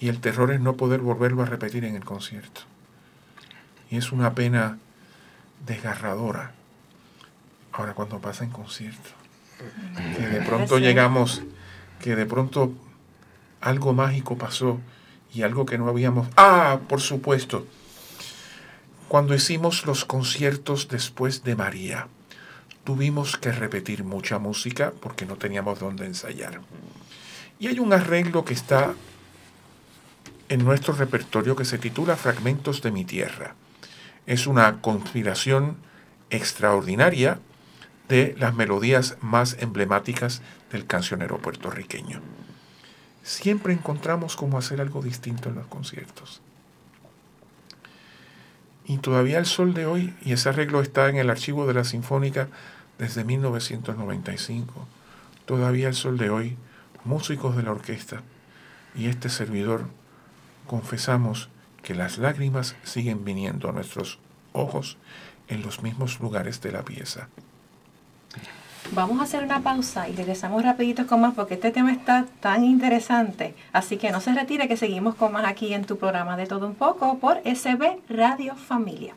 [0.00, 2.62] y el terror es no poder volverlo a repetir en el concierto.
[3.90, 4.78] Y es una pena
[5.66, 6.52] desgarradora.
[7.72, 9.10] Ahora cuando pasa en concierto,
[10.16, 11.42] que de pronto llegamos,
[12.00, 12.72] que de pronto
[13.60, 14.80] algo mágico pasó
[15.32, 16.28] y algo que no habíamos...
[16.36, 17.66] Ah, por supuesto,
[19.08, 22.08] cuando hicimos los conciertos después de María,
[22.84, 26.60] tuvimos que repetir mucha música porque no teníamos dónde ensayar.
[27.58, 28.94] Y hay un arreglo que está
[30.48, 33.54] en nuestro repertorio que se titula Fragmentos de mi tierra.
[34.26, 35.76] Es una conspiración
[36.30, 37.38] extraordinaria
[38.08, 42.20] de las melodías más emblemáticas del cancionero puertorriqueño.
[43.22, 46.40] Siempre encontramos cómo hacer algo distinto en los conciertos.
[48.86, 51.84] Y todavía el sol de hoy, y ese arreglo está en el archivo de la
[51.84, 52.48] Sinfónica
[52.98, 54.86] desde 1995,
[55.46, 56.56] todavía el sol de hoy,
[57.04, 58.22] músicos de la orquesta
[58.94, 59.86] y este servidor
[60.66, 61.48] confesamos
[61.82, 64.18] que las lágrimas siguen viniendo a nuestros
[64.52, 64.98] ojos
[65.48, 67.28] en los mismos lugares de la pieza.
[68.92, 72.64] Vamos a hacer una pausa y regresamos rapidito con más porque este tema está tan
[72.64, 73.54] interesante.
[73.72, 76.66] Así que no se retire que seguimos con más aquí en tu programa de todo
[76.66, 79.14] un poco por SB Radio Familia.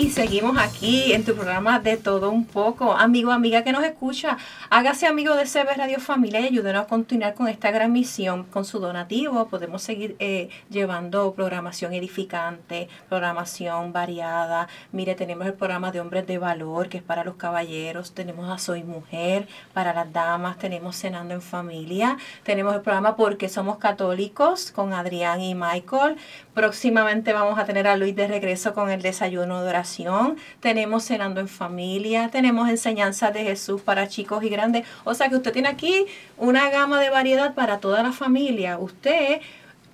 [0.00, 2.92] Y seguimos aquí en tu programa de todo un poco.
[2.92, 4.38] Amigo, amiga que nos escucha,
[4.70, 8.44] hágase amigo de CB Radio Familia y ayúdenos a continuar con esta gran misión.
[8.44, 14.68] Con su donativo podemos seguir eh, llevando programación edificante, programación variada.
[14.92, 18.12] Mire, tenemos el programa de Hombres de Valor, que es para los caballeros.
[18.12, 20.58] Tenemos a Soy Mujer, para las damas.
[20.58, 22.18] Tenemos Cenando en Familia.
[22.44, 26.18] Tenemos el programa Porque Somos Católicos con Adrián y Michael.
[26.54, 29.87] Próximamente vamos a tener a Luis de regreso con el desayuno de oración,
[30.60, 34.86] tenemos cenando en familia, tenemos enseñanzas de Jesús para chicos y grandes.
[35.04, 38.78] O sea que usted tiene aquí una gama de variedad para toda la familia.
[38.78, 39.40] Usted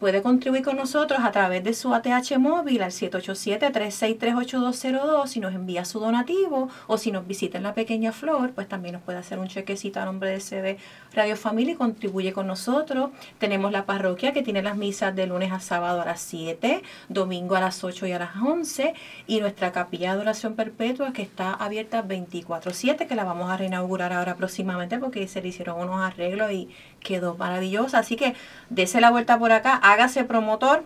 [0.05, 5.87] puede contribuir con nosotros a través de su ATH móvil al 787-363-8202 si nos envía
[5.87, 9.39] su donativo o si nos visita en la Pequeña Flor, pues también nos puede hacer
[9.39, 10.77] un chequecito a nombre de CB
[11.15, 13.13] Radio Familia y contribuye con nosotros.
[13.39, 17.57] Tenemos la parroquia que tiene las misas de lunes a sábado a las 7, domingo
[17.57, 18.93] a las 8 y a las 11
[19.27, 24.13] y nuestra capilla de oración perpetua que está abierta 24/7 que la vamos a reinaugurar
[24.13, 26.69] ahora próximamente porque se le hicieron unos arreglos y
[27.05, 28.01] quedó maravillosa.
[28.01, 28.35] Así que
[28.71, 30.83] dese la vuelta por acá, hágase promotor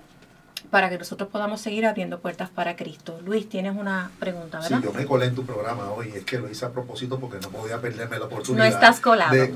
[0.70, 3.18] para que nosotros podamos seguir abriendo puertas para Cristo.
[3.24, 4.78] Luis, tienes una pregunta, ¿verdad?
[4.78, 7.38] Sí, yo me colé en tu programa hoy, es que lo hice a propósito porque
[7.40, 8.64] no podía perderme la oportunidad.
[8.64, 9.32] No estás colado.
[9.32, 9.48] De,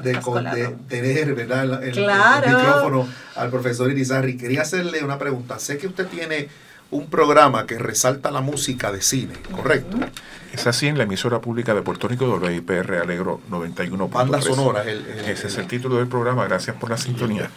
[0.88, 1.85] tener, ¿verdad?
[1.85, 4.38] El, micrófono al profesor Irizarri.
[4.38, 5.59] Quería hacerle una pregunta.
[5.59, 6.48] Sé que usted tiene
[6.92, 9.96] un programa que resalta la música de cine, ¿correcto?
[10.52, 14.09] Es así en la emisora pública de Puerto Rico, WIPR Alegro 91.
[14.09, 14.85] Banda sonora.
[14.85, 17.50] Ese es el título del programa, gracias por la sintonía.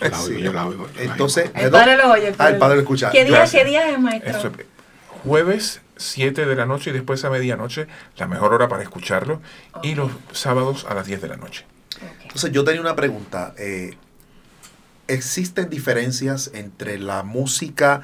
[0.98, 2.34] Entonces, el padre lo oye.
[2.38, 3.12] Ah, el padre lo escucha.
[3.12, 4.52] ¿Qué día, ¿qué día es, maestro?
[5.26, 9.42] jueves 7 de la noche y después a medianoche, la mejor hora para escucharlo,
[9.82, 11.66] y los sábados a las 10 de la noche.
[12.22, 13.54] Entonces yo tenía una pregunta.
[13.58, 13.98] Eh,
[15.08, 18.02] ¿Existen diferencias entre la música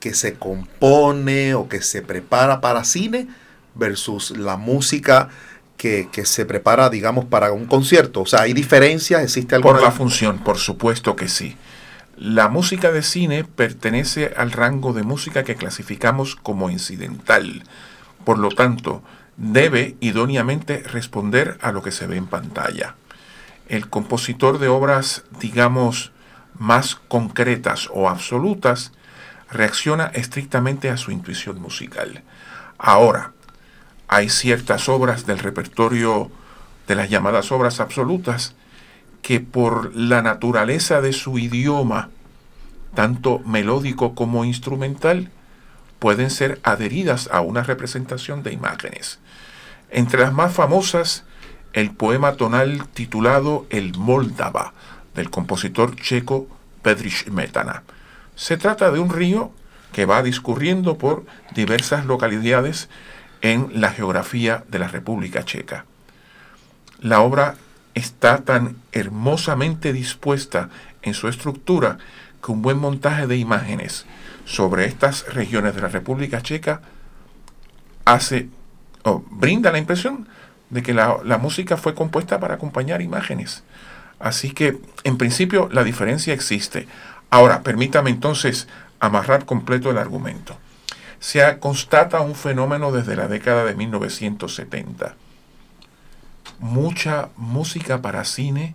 [0.00, 3.28] que se compone o que se prepara para cine
[3.74, 5.28] versus la música
[5.76, 8.22] que, se prepara, digamos, para un concierto?
[8.22, 9.22] O sea, ¿hay diferencias?
[9.22, 9.74] ¿Existe alguna?
[9.74, 11.56] Por la función, por supuesto que sí.
[12.16, 17.62] La música de cine pertenece al rango de música que clasificamos como incidental.
[18.24, 19.02] Por lo tanto,
[19.38, 22.94] debe idóneamente responder a lo que se ve en pantalla.
[23.68, 26.12] El compositor de obras, digamos,
[26.58, 28.92] más concretas o absolutas,
[29.50, 32.22] reacciona estrictamente a su intuición musical.
[32.78, 33.32] Ahora,
[34.08, 36.30] hay ciertas obras del repertorio
[36.86, 38.54] de las llamadas obras absolutas
[39.22, 42.08] que por la naturaleza de su idioma,
[42.94, 45.30] tanto melódico como instrumental,
[45.98, 49.18] pueden ser adheridas a una representación de imágenes.
[49.90, 51.24] Entre las más famosas,
[51.72, 54.72] el poema tonal titulado El Moldava,
[55.14, 56.48] del compositor checo
[56.82, 57.82] Pedrich Metana
[58.40, 59.52] se trata de un río
[59.92, 62.88] que va discurriendo por diversas localidades
[63.42, 65.84] en la geografía de la República Checa.
[67.00, 67.56] La obra
[67.92, 70.70] está tan hermosamente dispuesta
[71.02, 71.98] en su estructura
[72.42, 74.06] que un buen montaje de imágenes
[74.46, 76.80] sobre estas regiones de la República Checa
[78.06, 78.48] hace
[79.02, 80.26] o brinda la impresión
[80.70, 83.64] de que la, la música fue compuesta para acompañar imágenes.
[84.18, 86.86] Así que, en principio, la diferencia existe.
[87.30, 88.66] Ahora, permítame entonces
[88.98, 90.56] amarrar completo el argumento.
[91.20, 95.14] Se constata un fenómeno desde la década de 1970.
[96.58, 98.74] Mucha música para cine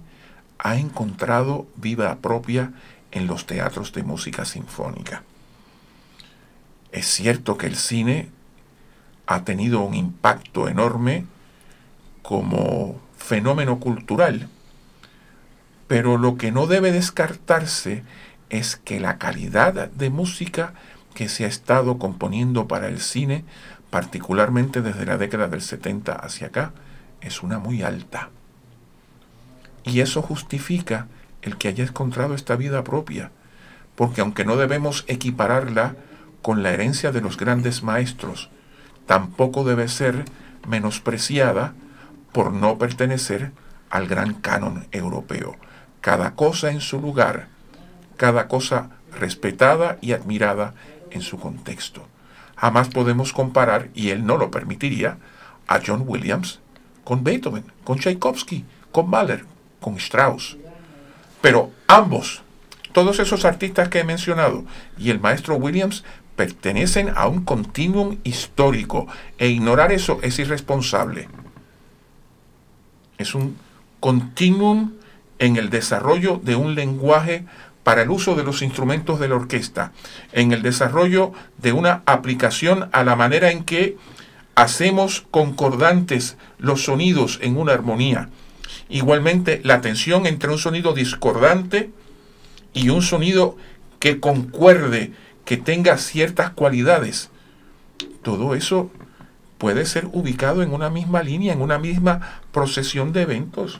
[0.57, 2.71] ha encontrado vida propia
[3.11, 5.23] en los teatros de música sinfónica.
[6.91, 8.29] Es cierto que el cine
[9.27, 11.25] ha tenido un impacto enorme
[12.21, 14.49] como fenómeno cultural,
[15.87, 18.05] pero lo que no debe descartarse es
[18.83, 20.73] que la calidad de música
[21.13, 23.43] que se ha estado componiendo para el cine,
[23.89, 26.73] particularmente desde la década del 70 hacia acá,
[27.21, 28.29] es una muy alta.
[29.83, 31.07] Y eso justifica
[31.41, 33.31] el que haya encontrado esta vida propia,
[33.95, 35.95] porque aunque no debemos equipararla
[36.41, 38.49] con la herencia de los grandes maestros,
[39.05, 40.25] tampoco debe ser
[40.67, 41.73] menospreciada
[42.31, 43.51] por no pertenecer
[43.89, 45.55] al gran canon europeo.
[46.01, 47.54] Cada cosa en su lugar
[48.17, 50.73] cada cosa respetada y admirada
[51.11, 52.07] en su contexto.
[52.55, 55.17] Jamás podemos comparar, y él no lo permitiría,
[55.67, 56.59] a John Williams
[57.03, 59.45] con Beethoven, con Tchaikovsky, con Mahler,
[59.79, 60.57] con Strauss.
[61.41, 62.41] Pero ambos,
[62.91, 64.65] todos esos artistas que he mencionado
[64.97, 66.03] y el maestro Williams
[66.35, 71.29] pertenecen a un continuum histórico e ignorar eso es irresponsable.
[73.17, 73.57] Es un
[73.99, 74.93] continuum
[75.39, 77.45] en el desarrollo de un lenguaje
[77.85, 79.91] para el uso de los instrumentos de la orquesta,
[80.31, 83.95] en el desarrollo de una aplicación a la manera en que
[84.55, 88.29] hacemos concordantes los sonidos en una armonía.
[88.89, 91.91] Igualmente, la tensión entre un sonido discordante
[92.73, 93.55] y un sonido
[93.99, 95.13] que concuerde,
[95.45, 97.29] que tenga ciertas cualidades.
[98.23, 98.89] Todo eso
[99.59, 103.79] puede ser ubicado en una misma línea, en una misma procesión de eventos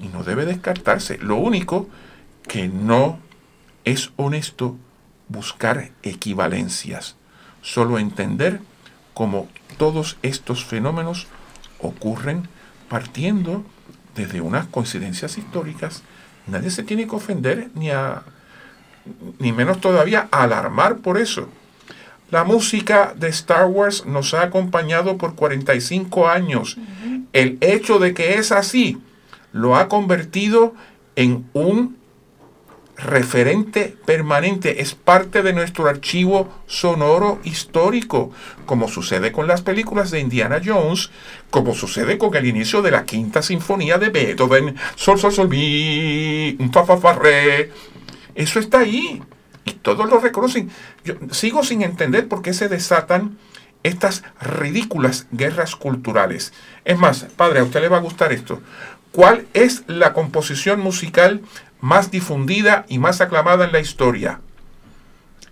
[0.00, 1.18] y no debe descartarse.
[1.18, 1.88] Lo único
[2.48, 3.24] que no
[3.86, 4.76] es honesto
[5.28, 7.16] buscar equivalencias,
[7.62, 8.60] solo entender
[9.14, 11.28] cómo todos estos fenómenos
[11.80, 12.48] ocurren
[12.90, 13.64] partiendo
[14.14, 16.02] desde unas coincidencias históricas.
[16.46, 18.22] Nadie se tiene que ofender ni a
[19.38, 21.48] ni menos todavía alarmar por eso.
[22.30, 26.76] La música de Star Wars nos ha acompañado por 45 años.
[27.32, 28.98] El hecho de que es así
[29.52, 30.74] lo ha convertido
[31.14, 31.95] en un
[32.96, 38.32] referente permanente, es parte de nuestro archivo sonoro histórico,
[38.64, 41.10] como sucede con las películas de Indiana Jones,
[41.50, 46.56] como sucede con el inicio de la quinta sinfonía de Beethoven, Sol, Sol, Sol, Mi,
[46.58, 47.70] un fa, fa, fa, re.
[48.34, 49.22] Eso está ahí
[49.64, 50.70] y todos lo reconocen.
[51.04, 53.38] Yo sigo sin entender por qué se desatan
[53.82, 56.52] estas ridículas guerras culturales.
[56.84, 58.60] Es más, padre, a usted le va a gustar esto.
[59.12, 61.40] ¿Cuál es la composición musical
[61.80, 64.40] más difundida y más aclamada en la historia?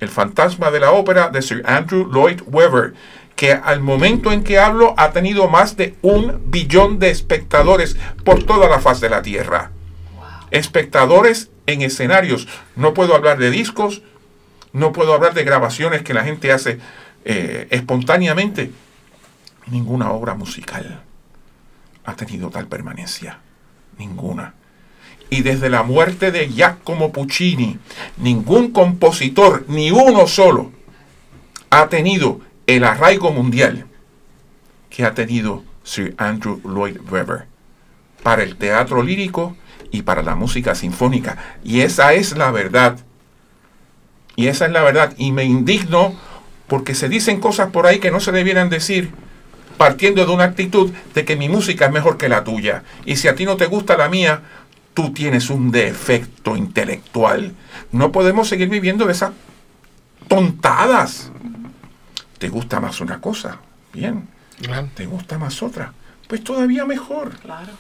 [0.01, 2.95] El fantasma de la ópera de Sir Andrew Lloyd Webber,
[3.37, 8.45] que al momento en que hablo ha tenido más de un billón de espectadores por
[8.45, 9.71] toda la faz de la Tierra.
[10.51, 12.47] Espectadores en escenarios.
[12.77, 14.03] No puedo hablar de discos,
[14.73, 16.79] no puedo hablar de grabaciones que la gente hace
[17.25, 18.71] eh, espontáneamente.
[19.67, 21.03] Ninguna obra musical
[22.05, 23.39] ha tenido tal permanencia
[23.99, 24.55] ninguna.
[25.35, 27.81] Y desde la muerte de Giacomo Puccini,
[28.19, 30.71] ningún compositor, ni uno solo,
[31.71, 33.85] ha tenido el arraigo mundial
[34.91, 37.47] que ha tenido Sir Andrew Lloyd Webber
[38.23, 39.57] para el teatro lírico
[39.91, 41.37] y para la música sinfónica.
[41.65, 43.01] Y esa es la verdad.
[44.37, 45.15] Y esa es la verdad.
[45.17, 46.15] Y me indigno
[46.69, 49.11] porque se dicen cosas por ahí que no se debieran decir
[49.77, 52.85] partiendo de una actitud de que mi música es mejor que la tuya.
[53.05, 54.43] Y si a ti no te gusta la mía,
[54.95, 57.55] tú tienes un defecto intelectual.
[57.93, 59.33] No podemos seguir viviendo de esas
[60.29, 61.31] tontadas.
[62.39, 63.59] ¿Te gusta más una cosa?
[63.93, 64.29] Bien.
[64.95, 65.93] ¿Te gusta más otra?
[66.29, 67.37] Pues todavía mejor.
[67.39, 67.73] Claro.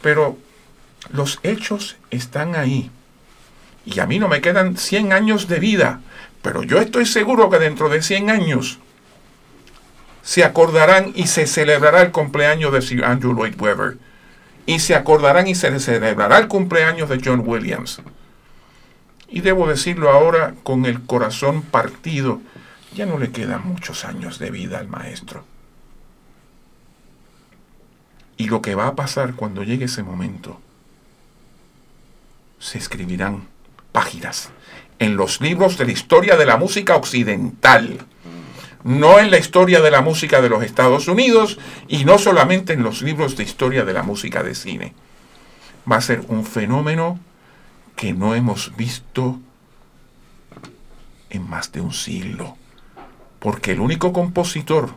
[0.00, 0.38] Pero
[1.10, 2.90] los hechos están ahí.
[3.84, 6.00] Y a mí no me quedan 100 años de vida.
[6.42, 8.78] Pero yo estoy seguro que dentro de 100 años
[10.22, 13.96] se acordarán y se celebrará el cumpleaños de Sir Andrew Lloyd Webber.
[14.66, 18.02] Y se acordarán y se celebrará el cumpleaños de John Williams.
[19.28, 22.40] Y debo decirlo ahora con el corazón partido,
[22.94, 25.44] ya no le quedan muchos años de vida al maestro.
[28.36, 30.60] Y lo que va a pasar cuando llegue ese momento,
[32.58, 33.46] se escribirán
[33.92, 34.50] páginas
[34.98, 38.06] en los libros de la historia de la música occidental
[38.86, 41.58] no en la historia de la música de los Estados Unidos
[41.88, 44.94] y no solamente en los libros de historia de la música de cine.
[45.90, 47.18] Va a ser un fenómeno
[47.96, 49.40] que no hemos visto
[51.30, 52.56] en más de un siglo.
[53.40, 54.90] Porque el único compositor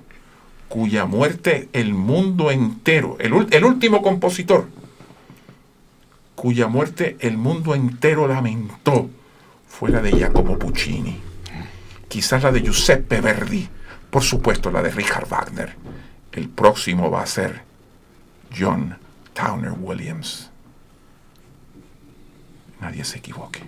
[0.68, 3.34] cuya muerte el mundo entero, el,
[3.64, 4.68] último compositor
[6.36, 9.10] cuya muerte el mundo entero lamentó,
[9.68, 11.20] fue la de Giacomo Puccini,
[12.08, 13.68] quizás la de Giuseppe Verdi,
[14.10, 15.76] por supuesto la de Richard Wagner.
[16.32, 17.62] El próximo va a ser
[18.58, 18.98] John
[19.34, 20.50] Towner Williams.
[22.82, 23.62] Nadie se equivoque.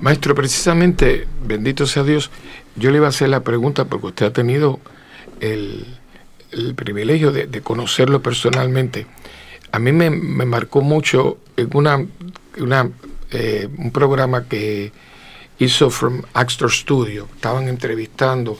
[0.00, 2.30] Maestro, precisamente, bendito sea Dios,
[2.76, 4.80] yo le iba a hacer la pregunta porque usted ha tenido
[5.40, 5.86] el,
[6.76, 9.06] privilegio de, conocerlo personalmente.
[9.72, 12.06] A mí me, marcó mucho en una,
[12.58, 12.90] una
[13.30, 14.92] eh, un programa que
[15.58, 17.28] hizo From Axtor Studio.
[17.34, 18.58] Estaban entrevistando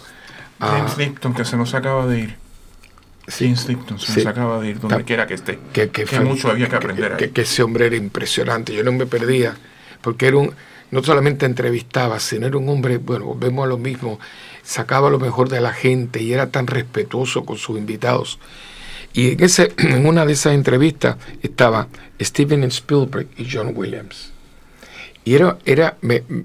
[0.61, 0.99] James ah.
[0.99, 2.37] Lipton, que se nos acaba de ir.
[3.29, 5.59] James Lipton se nos acaba de ir, donde quiera que esté.
[5.73, 5.91] Que,
[6.21, 7.17] mucho había que aprender.
[7.17, 9.55] Que, que, ese hombre era impresionante, yo no me perdía,
[10.01, 10.55] porque era un,
[10.91, 14.19] no solamente entrevistaba, sino era un hombre, bueno, vemos a lo mismo,
[14.63, 18.39] sacaba lo mejor de la gente y era tan respetuoso con sus invitados.
[19.13, 21.89] Y en, ese, en una de esas entrevistas estaba
[22.21, 24.33] Steven Spielberg y John Williams.
[25.29, 25.99] Y era, era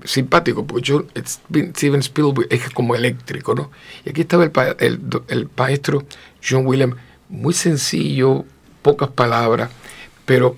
[0.03, 3.71] simpático, porque yo, Steven Spielberg es como eléctrico, ¿no?
[4.03, 6.03] Y aquí estaba el, el, maestro
[6.45, 6.97] John Williams,
[7.29, 8.43] muy sencillo,
[8.81, 9.69] pocas palabras,
[10.25, 10.57] pero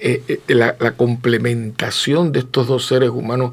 [0.00, 3.52] eh, eh, la, complementación de estos dos seres humanos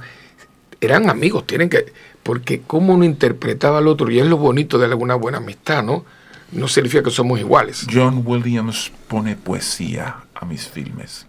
[0.81, 1.93] eran amigos, tienen que,
[2.23, 6.03] porque cómo uno interpretaba al otro, y es lo bonito de alguna buena amistad, ¿no?
[6.51, 7.87] No significa que somos iguales.
[7.89, 11.25] John Williams pone poesía a mis filmes.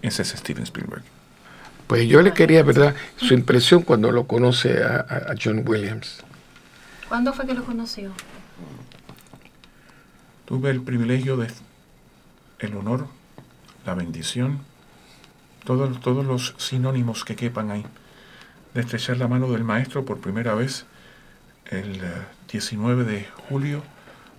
[0.00, 1.11] Ese es Steven Spielberg.
[1.92, 2.94] Pues yo le quería, ¿verdad?
[3.18, 6.24] Su impresión cuando lo conoce a, John Williams.
[7.06, 8.12] ¿Cuándo fue que lo conoció?
[10.46, 11.48] Tuve el privilegio de,
[12.60, 13.08] el honor,
[13.84, 14.60] la bendición,
[15.64, 17.84] todos, todos los sinónimos que quepan ahí,
[18.72, 20.86] de estrechar la mano del maestro por primera vez
[21.66, 22.00] el
[22.50, 23.82] 19 eh, de julio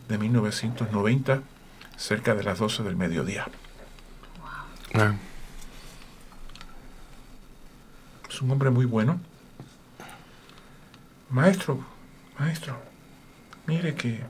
[0.09, 1.43] de 1990,
[1.97, 3.45] cerca de las 12 del mediodía.
[4.95, 5.13] Ah.
[8.33, 9.19] Es un hombre muy bueno.
[11.29, 11.85] Maestro,
[12.39, 12.81] maestro,
[13.67, 14.23] mire que...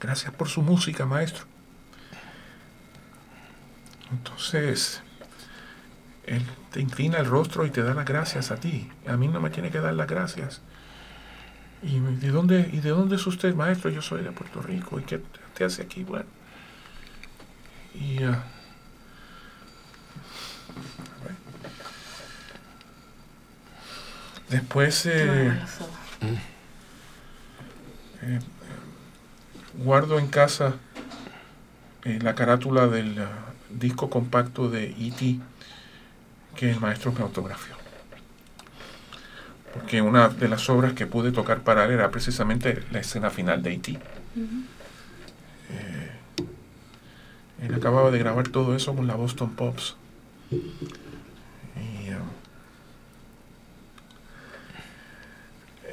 [0.00, 1.44] Gracias por su música, maestro.
[4.10, 5.02] Entonces,
[6.24, 8.90] él te inclina el rostro y te da las gracias a ti.
[9.06, 10.62] A mí no me tiene que dar las gracias.
[11.82, 13.90] ¿Y de dónde, y de dónde es usted, maestro?
[13.90, 14.98] Yo soy de Puerto Rico.
[14.98, 15.20] ¿Y qué
[15.52, 16.04] te hace aquí?
[16.04, 16.24] Bueno.
[17.94, 18.24] Y...
[18.24, 18.36] Uh,
[24.50, 25.52] después eh,
[28.22, 28.40] eh,
[29.74, 30.74] guardo en casa
[32.04, 33.26] eh, la carátula del uh,
[33.70, 35.38] disco compacto de E.T.
[36.56, 37.80] que el maestro me autografió
[39.72, 43.62] porque una de las obras que pude tocar para él era precisamente la escena final
[43.62, 43.92] de E.T.
[45.70, 46.10] Eh,
[47.62, 49.96] él acababa de grabar todo eso con la Boston Pops.
[50.50, 50.56] Y,
[52.10, 52.28] um,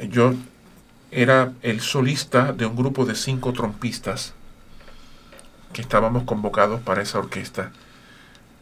[0.09, 0.33] yo
[1.11, 4.33] era el solista de un grupo de cinco trompistas
[5.73, 7.71] que estábamos convocados para esa orquesta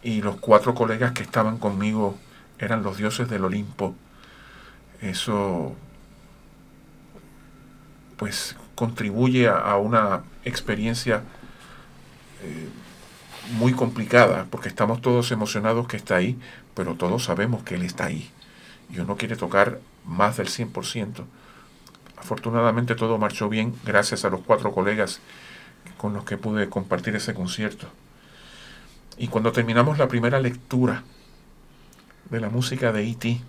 [0.04, 2.18] y los cuatro colegas que estaban conmigo
[2.60, 3.96] eran los dioses del Olimpo
[5.02, 5.76] eso
[8.18, 11.24] pues contribuye a, una experiencia
[12.44, 12.70] eh,
[13.58, 16.38] muy complicada, porque estamos todos emocionados que está ahí,
[16.74, 18.30] pero todos sabemos que Él está ahí.
[18.90, 21.26] Y uno quiere tocar más del 100%.
[22.18, 25.20] Afortunadamente todo marchó bien gracias a los cuatro colegas
[25.98, 27.88] con los que pude compartir ese concierto.
[29.18, 31.04] Y cuando terminamos la primera lectura
[32.30, 33.42] de la música de E.T.,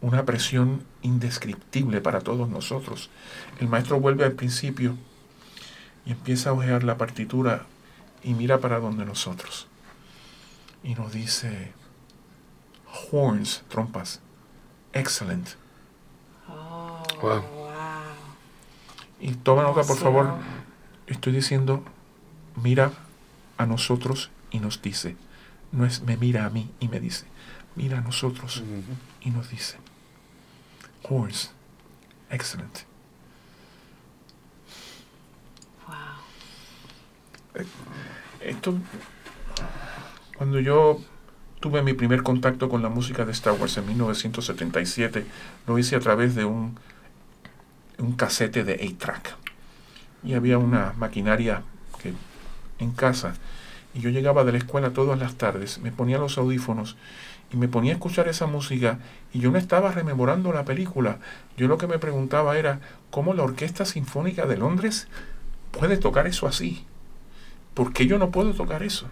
[0.00, 3.10] una presión indescriptible para todos nosotros.
[3.60, 4.96] El maestro vuelve al principio
[6.06, 7.66] y empieza a ojear la partitura
[8.22, 9.66] y mira para donde nosotros.
[10.82, 11.72] Y nos dice,
[13.12, 14.20] horns, trompas,
[14.92, 15.48] excellent.
[16.48, 17.42] Oh, wow.
[19.20, 20.34] Y toma nota, por favor.
[21.06, 21.84] Estoy diciendo,
[22.56, 22.92] mira
[23.58, 25.16] a nosotros y nos dice.
[25.72, 27.26] No es me mira a mí y me dice,
[27.76, 28.62] mira a nosotros
[29.20, 29.76] y nos dice,
[31.08, 31.52] horns.
[32.30, 32.80] Excellent.
[35.86, 35.96] Wow.
[37.54, 37.66] Eh,
[38.40, 38.74] esto,
[40.36, 41.00] cuando yo
[41.60, 45.26] tuve mi primer contacto con la música de Star Wars en 1977,
[45.66, 46.78] lo hice a través de un,
[47.98, 49.36] un casete de 8-track.
[50.24, 51.62] Y había una maquinaria
[52.02, 52.14] que,
[52.78, 53.34] en casa.
[53.94, 56.96] Y yo llegaba de la escuela todas las tardes, me ponía los audífonos
[57.52, 58.98] y me ponía a escuchar esa música
[59.32, 61.18] y yo no estaba rememorando la película.
[61.56, 62.80] Yo lo que me preguntaba era
[63.10, 65.08] cómo la Orquesta Sinfónica de Londres
[65.72, 66.86] puede tocar eso así.
[67.74, 69.08] ¿Por qué yo no puedo tocar eso?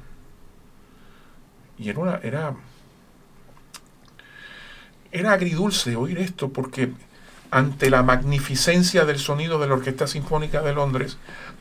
[1.79, 2.57] Y era
[5.11, 6.93] era agridulce oír esto porque
[7.51, 11.16] ante la magnificencia del sonido de la Orquesta Sinfónica de Londres,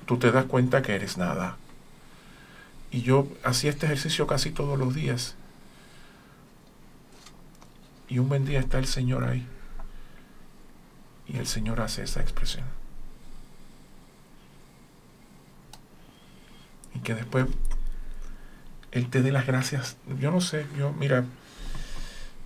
[0.05, 1.57] tú te das cuenta que eres nada.
[2.91, 5.35] Y yo hacía este ejercicio casi todos los días
[8.09, 9.45] y un buen día está el Señor ahí.
[11.27, 12.65] Y el Señor hace esa expresión.
[16.95, 17.47] Y que después
[18.91, 19.97] Él te dé las gracias.
[20.19, 21.25] Yo no sé, yo, mira,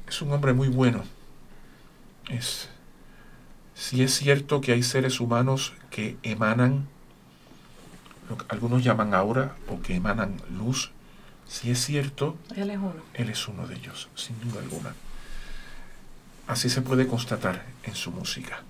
[0.08, 1.04] es un hombre muy bueno.
[2.30, 2.70] Es,
[3.76, 6.88] si es cierto que hay seres humanos que emanan,
[8.30, 10.92] lo que algunos llaman aura, o que emanan luz,
[11.48, 12.94] si es cierto, Él es uno.
[13.14, 14.96] Él es uno de ellos, sin duda alguna.
[16.48, 18.64] Así se puede constatar en su música.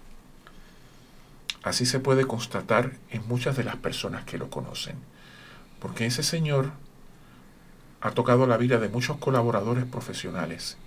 [1.64, 4.96] Así se puede constatar en muchas de las personas que lo conocen.
[5.80, 6.72] Porque ese señor
[8.02, 10.78] ha tocado la vida de muchos colaboradores profesionales.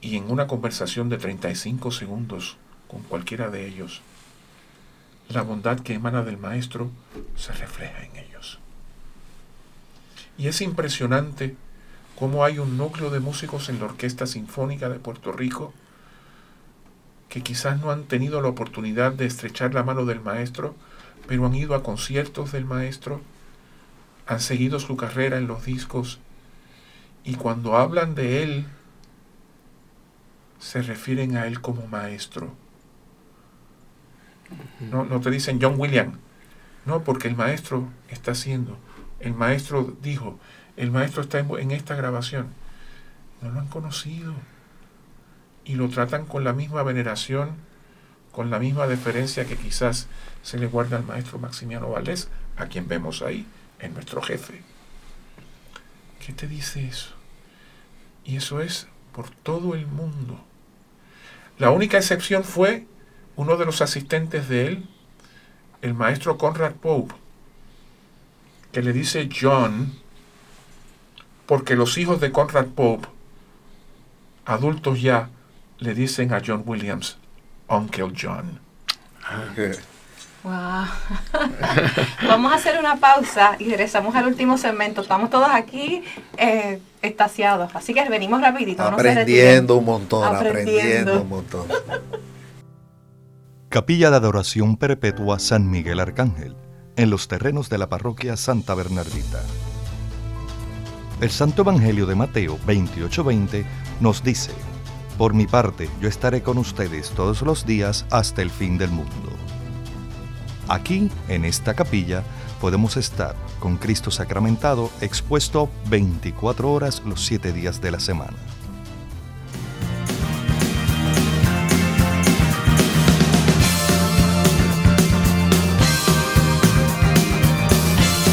[0.00, 2.56] Y en una conversación de 35 segundos
[2.88, 4.00] con cualquiera de ellos,
[5.28, 6.90] la bondad que emana del maestro
[7.36, 8.58] se refleja en ellos.
[10.38, 11.56] Y es impresionante
[12.18, 15.72] cómo hay un núcleo de músicos en la Orquesta Sinfónica de Puerto Rico
[17.28, 20.74] que quizás no han tenido la oportunidad de estrechar la mano del maestro,
[21.26, 23.20] pero han ido a conciertos del maestro,
[24.26, 26.18] han seguido su carrera en los discos
[27.24, 28.66] y cuando hablan de él,
[30.58, 32.54] se refieren a él como maestro.
[34.80, 36.18] No, no te dicen John William,
[36.84, 38.78] no, porque el maestro está haciendo,
[39.18, 40.38] el maestro dijo,
[40.76, 42.48] el maestro está en, esta grabación.
[43.40, 44.34] No lo han conocido.
[45.64, 47.56] Y lo tratan con la misma veneración,
[48.30, 50.06] con la misma deferencia que quizás
[50.42, 53.46] se le guarda al maestro Maximiano Valdés, a quien vemos ahí,
[53.80, 54.62] en nuestro jefe.
[56.24, 57.14] ¿Qué te dice eso?
[58.24, 60.40] Y eso es por todo el mundo.
[61.58, 62.86] La única excepción fue
[63.36, 64.88] uno de los asistentes de él,
[65.82, 67.14] el maestro Conrad Pope,
[68.72, 69.94] que le dice John,
[71.46, 73.08] porque los hijos de Conrad Pope,
[74.44, 75.30] adultos ya,
[75.78, 77.18] le dicen a John Williams,
[77.68, 78.60] Uncle John.
[80.46, 80.52] Wow.
[82.28, 85.00] Vamos a hacer una pausa y regresamos al último segmento.
[85.00, 86.04] Estamos todos aquí
[86.36, 88.84] eh, extasiados, así que venimos rapidito.
[88.84, 91.66] Aprendiendo un montón, aprendiendo un montón.
[93.68, 96.54] Capilla de Adoración Perpetua San Miguel Arcángel,
[96.94, 99.42] en los terrenos de la parroquia Santa Bernardita.
[101.20, 103.64] El Santo Evangelio de Mateo 28:20
[103.98, 104.52] nos dice,
[105.18, 109.32] Por mi parte, yo estaré con ustedes todos los días hasta el fin del mundo.
[110.68, 112.24] Aquí, en esta capilla,
[112.60, 118.36] podemos estar con Cristo sacramentado expuesto 24 horas los 7 días de la semana.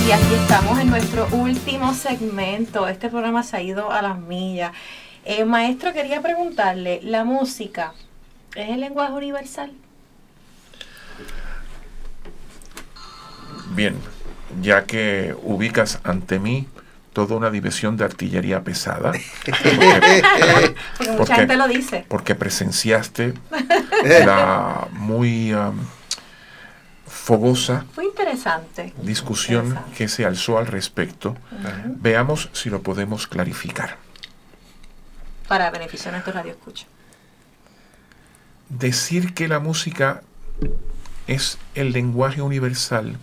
[0.08, 2.88] Y aquí estamos en nuestro último segmento.
[2.88, 4.72] Este programa se ha ido a las millas.
[5.24, 7.94] Eh, maestro, quería preguntarle, ¿la música
[8.56, 9.72] es el lenguaje universal?
[13.76, 13.96] Bien,
[14.62, 16.68] ya que ubicas ante mí
[17.14, 19.12] toda una división de artillería pesada.
[20.98, 22.06] Porque, mucha gente lo dice.
[22.08, 23.34] Porque presenciaste
[24.26, 25.78] la muy um,
[27.06, 28.94] fogosa interesante.
[29.02, 31.38] discusión que se alzó al respecto.
[31.86, 33.98] Veamos si lo podemos clarificar.
[35.48, 36.86] Para beneficio de nuestro radio escucha.
[38.70, 40.22] Decir que la música
[41.28, 43.18] es el lenguaje universal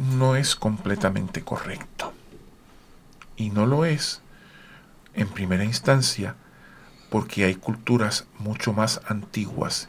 [0.00, 2.14] no es completamente correcto.
[3.36, 4.22] Y no lo es,
[5.14, 6.36] en primera instancia,
[7.10, 9.88] porque hay culturas mucho más antiguas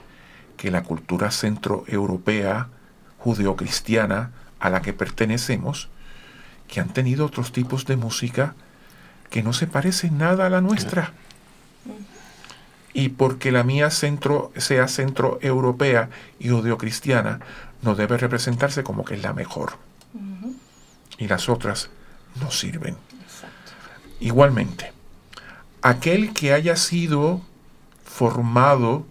[0.58, 2.68] que la cultura centroeuropea
[3.20, 5.90] judeocristiana a la que pertenecemos,
[6.68, 8.54] que han tenido otros tipos de música
[9.30, 11.14] que no se parecen nada a la nuestra.
[12.94, 17.40] Y porque la mía centro, sea centroeuropea y judeocristiana,
[17.82, 19.91] no debe representarse como que es la mejor.
[21.18, 21.90] Y las otras
[22.40, 22.98] no sirven.
[24.20, 24.94] Igualmente,
[25.82, 27.42] aquel que haya sido
[28.04, 29.06] formado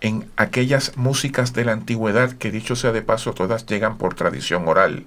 [0.00, 4.68] en aquellas músicas de la antigüedad, que dicho sea de paso, todas llegan por tradición
[4.68, 5.06] oral.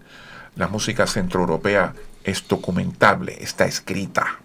[0.56, 1.94] La música centroeuropea
[2.24, 4.40] es documentable, está escrita.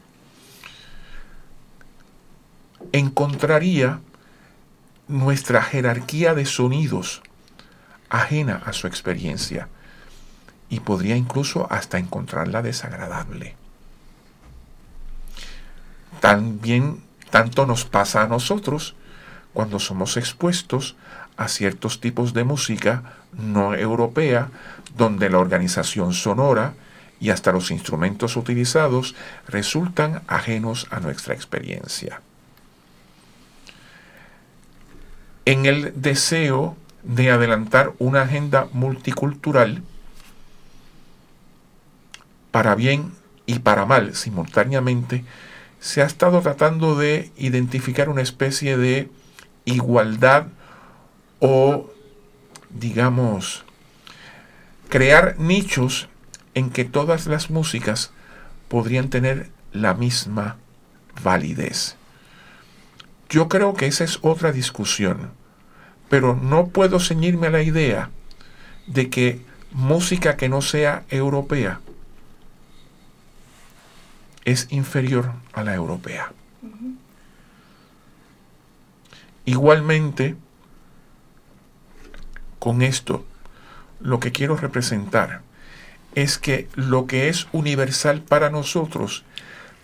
[2.93, 4.01] Encontraría
[5.09, 7.23] nuestra jerarquía de sonidos
[8.11, 9.69] ajena a su experiencia
[10.73, 13.55] y podría incluso hasta encontrarla desagradable.
[16.21, 18.95] También tanto nos pasa a nosotros
[19.53, 20.97] cuando somos expuestos
[21.37, 23.03] a ciertos tipos de música
[23.35, 24.49] no europea,
[24.97, 26.73] donde la organización sonora
[27.21, 29.15] y hasta los instrumentos utilizados
[29.49, 32.23] resultan ajenos a nuestra experiencia.
[35.45, 39.83] En el deseo de adelantar una agenda multicultural,
[42.53, 43.13] para bien
[43.47, 45.25] y para mal simultáneamente,
[45.81, 49.11] se ha estado tratando de identificar una especie de
[49.65, 50.47] igualdad
[51.41, 51.91] o,
[52.71, 53.65] digamos,
[54.89, 56.09] crear nichos
[56.55, 58.13] en que todas las músicas
[58.69, 60.57] podrían tener la misma
[61.25, 61.97] validez.
[63.29, 65.31] Yo creo que esa es otra discusión,
[66.09, 68.11] pero no puedo ceñirme a la idea
[68.87, 69.41] de que
[69.73, 71.81] música que no sea europea
[74.45, 76.33] es inferior a la europea.
[79.45, 80.37] Igualmente,
[82.59, 83.25] con esto,
[84.01, 85.43] lo que quiero representar
[86.15, 89.25] es que lo que es universal para nosotros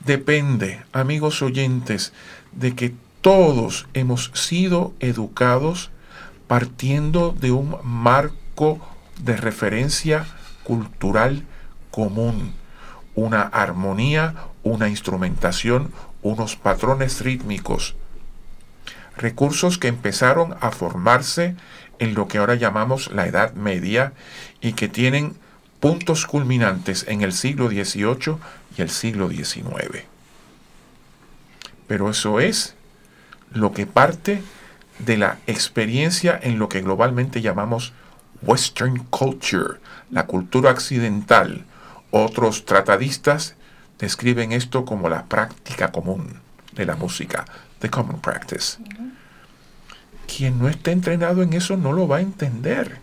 [0.04, 2.12] depende, amigos oyentes,
[2.52, 5.90] de que todos hemos sido educados
[6.46, 8.78] partiendo de un marco
[9.22, 10.26] de referencia
[10.64, 11.44] cultural
[11.90, 12.54] común,
[13.14, 15.92] una armonía, una instrumentación,
[16.22, 17.94] unos patrones rítmicos,
[19.16, 21.56] recursos que empezaron a formarse
[21.98, 24.12] en lo que ahora llamamos la Edad Media
[24.60, 25.34] y que tienen
[25.80, 28.36] puntos culminantes en el siglo XVIII
[28.76, 30.04] y el siglo XIX.
[31.86, 32.74] Pero eso es
[33.52, 34.42] lo que parte
[34.98, 37.92] de la experiencia en lo que globalmente llamamos
[38.42, 39.78] Western Culture,
[40.10, 41.64] la cultura occidental.
[42.10, 43.54] Otros tratadistas
[43.98, 46.40] describen esto como la práctica común
[46.72, 47.44] de la música,
[47.80, 48.78] the common practice.
[50.26, 52.98] Quien no esté entrenado en eso no lo va a entender.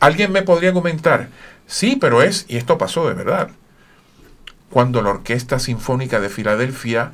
[0.00, 1.28] Alguien me podría comentar,
[1.66, 3.50] sí, pero es, y esto pasó de verdad,
[4.70, 7.12] cuando la Orquesta Sinfónica de Filadelfia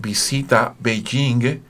[0.00, 1.60] visita Beijing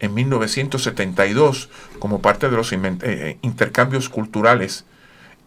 [0.00, 1.68] en 1972
[1.98, 4.84] como parte de los eh, intercambios culturales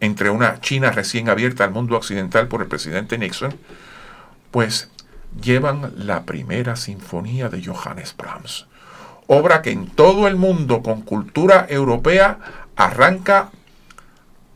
[0.00, 3.54] entre una China recién abierta al mundo occidental por el presidente Nixon,
[4.54, 4.88] pues
[5.42, 8.68] llevan la primera sinfonía de Johannes Brahms,
[9.26, 12.38] obra que en todo el mundo con cultura europea
[12.76, 13.50] arranca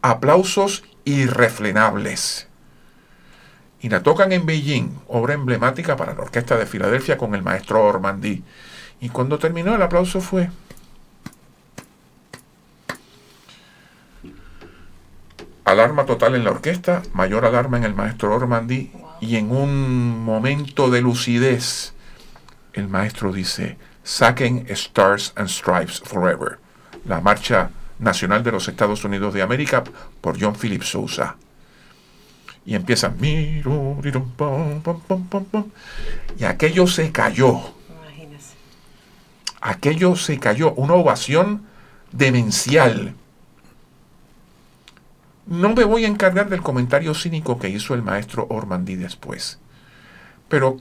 [0.01, 2.47] aplausos irrefrenables.
[3.81, 7.83] Y la tocan en Beijing, obra emblemática para la Orquesta de Filadelfia con el maestro
[7.83, 8.45] Ormandy.
[9.01, 10.49] Y cuando terminó el aplauso fue...
[15.65, 20.91] Alarma total en la orquesta, mayor alarma en el maestro Ormandy y en un momento
[20.91, 21.93] de lucidez
[22.73, 26.59] el maestro dice, saquen Stars and Stripes Forever,
[27.05, 29.85] la marcha nacional de los Estados Unidos de América
[30.21, 31.37] por John Philip Sousa.
[32.65, 33.13] Y empieza,
[36.39, 37.79] y aquello se cayó
[39.61, 41.63] aquello se cayó, una ovación
[42.13, 43.15] demencial.
[45.49, 49.59] No me voy a encargar del comentario cínico que hizo el maestro Ormandy después,
[50.49, 50.77] pero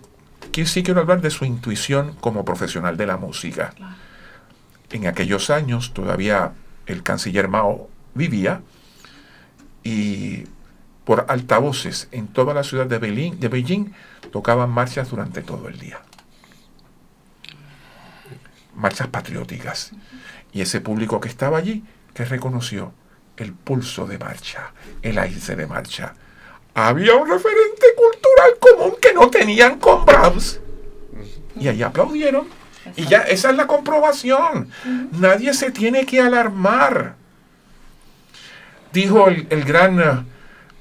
[0.65, 3.73] sí quiero hablar de su intuición como profesional de la música.
[4.91, 6.53] En aquellos años todavía
[6.85, 8.61] el canciller Mao vivía
[9.83, 10.43] y
[11.05, 13.93] por altavoces en toda la ciudad de Beijing, de Beijing
[14.31, 16.01] tocaban marchas durante todo el día
[18.77, 19.91] marchas patrióticas.
[20.53, 22.93] Y ese público que estaba allí, que reconoció
[23.37, 24.71] el pulso de marcha,
[25.01, 26.13] el aire de marcha.
[26.73, 30.59] Había un referente cultural común que no tenían con Brahms.
[31.59, 32.47] Y ahí aplaudieron.
[32.95, 34.69] Y ya esa es la comprobación.
[35.11, 37.15] Nadie se tiene que alarmar.
[38.93, 40.27] Dijo el, gran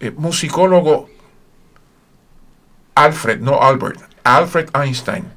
[0.01, 1.09] eh, musicólogo
[2.95, 5.37] Alfred, no Albert, Alfred Einstein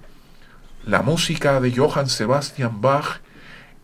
[0.90, 3.20] la música de Johann Sebastian Bach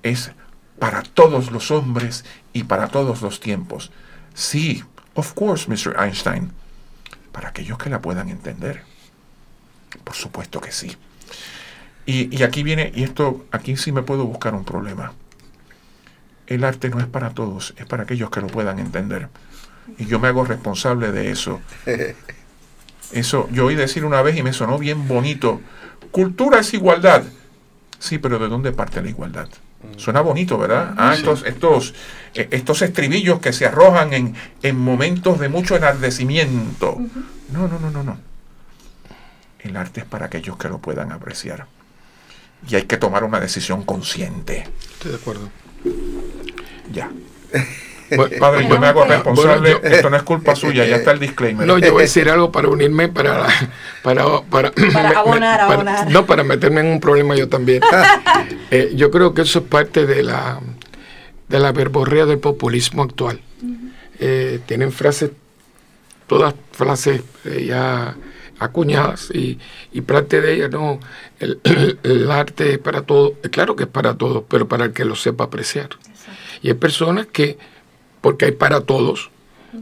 [0.01, 0.31] es
[0.79, 3.91] para todos los hombres y para todos los tiempos.
[4.33, 5.95] Sí, of course, Mr.
[5.99, 6.51] Einstein.
[7.31, 8.83] Para aquellos que la puedan entender.
[10.03, 10.95] Por supuesto que sí.
[12.05, 15.13] Y, y, aquí viene, y esto, aquí sí me puedo buscar un problema.
[16.47, 19.29] El arte no es para todos, es para aquellos que lo puedan entender.
[19.97, 21.61] Y yo me hago responsable de eso.
[23.11, 25.61] Eso, yo oí decir una vez y me sonó bien bonito
[26.15, 27.23] Cultura es igualdad.
[27.99, 29.49] Sí, pero ¿de dónde parte la igualdad?
[29.97, 30.93] Suena bonito, ¿verdad?
[30.97, 31.93] Ah, estos, estos,
[32.33, 36.97] eh, estos estribillos que se arrojan en, en momentos de mucho enardecimiento.
[37.51, 38.17] No, no, no, no, no.
[39.59, 41.67] El arte es para aquellos que lo puedan apreciar.
[42.67, 44.67] Y hay que tomar una decisión consciente.
[44.93, 45.49] Estoy de acuerdo.
[46.91, 47.09] Ya.
[48.39, 51.65] Padre, yo me hago responsable, esto no es culpa suya, ya está el disclaimer.
[51.65, 53.47] No, yo voy a decir algo para unirme, para...
[54.03, 54.71] Para, para,
[55.17, 56.11] abonar, abonar.
[56.11, 57.81] No, para meterme en un problema yo también.
[58.71, 60.59] Eh, yo creo que eso es parte de la,
[61.47, 63.39] de la verborrea del populismo actual.
[64.19, 65.31] Eh, tienen frases,
[66.25, 68.15] todas frases eh, ya
[68.59, 69.59] acuñadas y,
[69.91, 70.99] y, parte de ellas, no,
[71.39, 71.59] el,
[72.03, 75.15] el, arte es para todo, claro que es para todos, pero para el que lo
[75.15, 75.89] sepa apreciar.
[76.61, 77.57] Y hay personas que
[78.25, 79.29] porque hay para todos,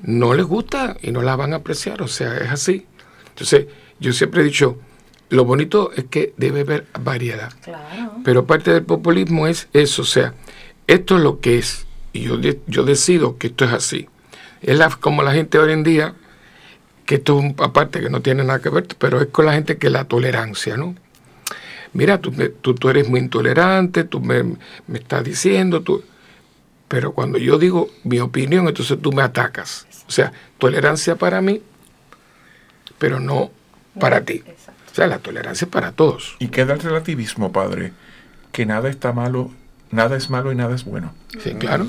[0.01, 2.85] no les gusta y no la van a apreciar, o sea, es así.
[3.29, 3.67] Entonces,
[4.01, 4.77] yo siempre he dicho,
[5.29, 7.53] lo bonito es que debe haber variedad.
[8.25, 10.33] Pero parte del populismo es eso, o sea,
[10.87, 12.37] esto es lo que es, y yo,
[12.67, 14.09] yo decido que esto es así.
[14.61, 16.13] Es como la gente hoy en día,
[17.05, 19.77] que esto es aparte que no tiene nada que ver, pero es con la gente
[19.77, 20.95] que la tolerancia, ¿no?
[21.93, 26.03] Mira, tú, tú, tú eres muy intolerante, tú me, me estás diciendo, tú
[26.93, 29.87] pero cuando yo digo mi opinión, entonces tú me atacas.
[30.07, 31.63] O sea, tolerancia para mí
[32.99, 33.51] pero no
[33.99, 34.43] para ti.
[34.91, 36.35] O sea, la tolerancia es para todos.
[36.37, 37.93] Y queda el relativismo, padre,
[38.51, 39.51] que nada está malo,
[39.91, 41.13] nada es malo y nada es bueno.
[41.43, 41.85] Sí, claro.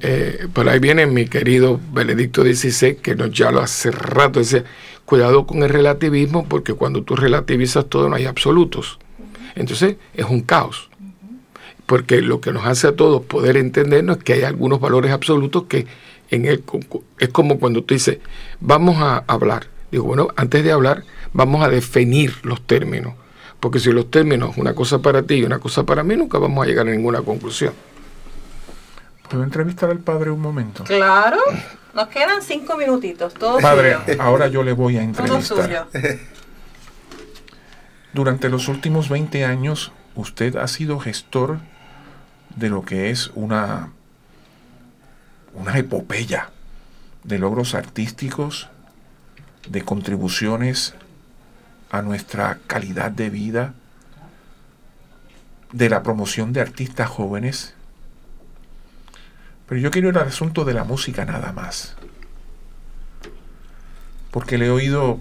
[0.00, 4.64] Eh, por ahí viene mi querido Benedicto XVI, que nos ya lo hace rato, dice,
[5.06, 8.98] cuidado con el relativismo, porque cuando tú relativizas todo no hay absolutos.
[9.54, 10.89] Entonces es un caos.
[11.90, 15.64] Porque lo que nos hace a todos poder entendernos es que hay algunos valores absolutos
[15.64, 15.88] que
[16.30, 16.62] en él
[17.18, 18.18] es como cuando tú dices,
[18.60, 19.66] vamos a hablar.
[19.90, 23.14] Digo, bueno, antes de hablar, vamos a definir los términos.
[23.58, 26.62] Porque si los términos, una cosa para ti y una cosa para mí, nunca vamos
[26.62, 27.72] a llegar a ninguna conclusión.
[29.28, 30.84] ¿Puedo entrevistar al padre un momento?
[30.84, 31.38] Claro,
[31.92, 33.34] nos quedan cinco minutitos.
[33.34, 35.88] Todo padre, ahora yo le voy a entrevistar.
[38.12, 41.58] Durante los últimos 20 años, usted ha sido gestor
[42.56, 43.92] de lo que es una,
[45.74, 46.50] epopeya
[47.24, 48.68] de logros artísticos,
[49.68, 50.94] de contribuciones
[51.90, 53.74] a nuestra calidad de vida,
[55.72, 57.74] de la promoción de artistas jóvenes.
[59.68, 61.96] Pero yo quiero ir al asunto de la música nada más.
[64.30, 65.18] Porque le he oído,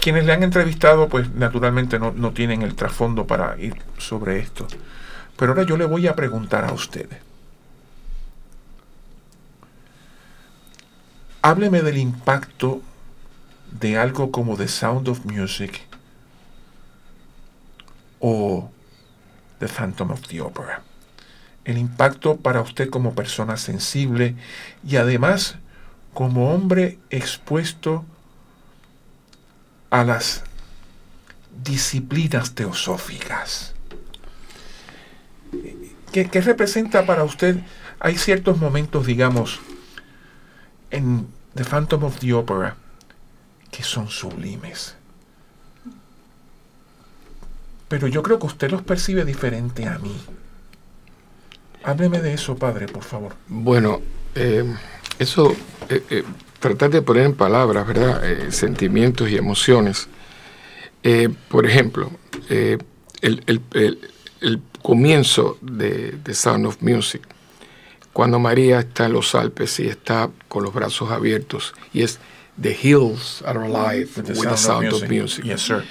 [0.00, 4.66] quienes le han entrevistado, pues naturalmente no, no tienen el trasfondo para ir sobre esto.
[5.36, 7.08] Pero ahora yo le voy a preguntar a usted.
[11.42, 12.80] Hábleme del impacto
[13.70, 15.82] de algo como The Sound of Music
[18.20, 18.70] o
[19.58, 20.82] The Phantom of the Opera.
[21.64, 24.36] El impacto para usted como persona sensible
[24.86, 25.56] y además
[26.14, 28.04] como hombre expuesto
[29.90, 30.44] a las
[31.62, 33.73] disciplinas teosóficas.
[36.12, 37.56] ¿Qué, ¿Qué, representa para usted?
[38.00, 39.60] Hay ciertos momentos, digamos,
[40.90, 42.76] en The Phantom of the Opera,
[43.70, 44.96] que son sublimes.
[47.88, 50.16] Pero yo creo que usted los percibe diferente a mí.
[51.84, 53.34] Hábleme de eso, padre, por favor.
[53.46, 54.00] Bueno,
[54.34, 54.64] eh,
[55.18, 55.54] eso,
[55.88, 56.24] eh, eh,
[56.58, 58.50] tratar de poner en palabras, ¿verdad?
[58.50, 60.08] sentimientos y emociones.
[61.48, 62.10] por ejemplo,
[62.48, 62.82] el,
[64.84, 67.22] comienzo de, de Sound of Music,
[68.12, 72.20] cuando María está en los Alpes y está con los brazos abiertos y es
[72.60, 75.42] The hills are alive with the, sound, of, music.
[75.42, 75.84] Yes, sir.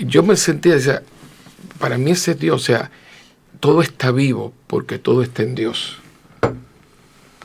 [0.00, 1.02] Yo me sentía, o sea,
[1.78, 2.90] para mí ese Dios, o sea,
[3.60, 5.98] todo está vivo porque todo está en Dios.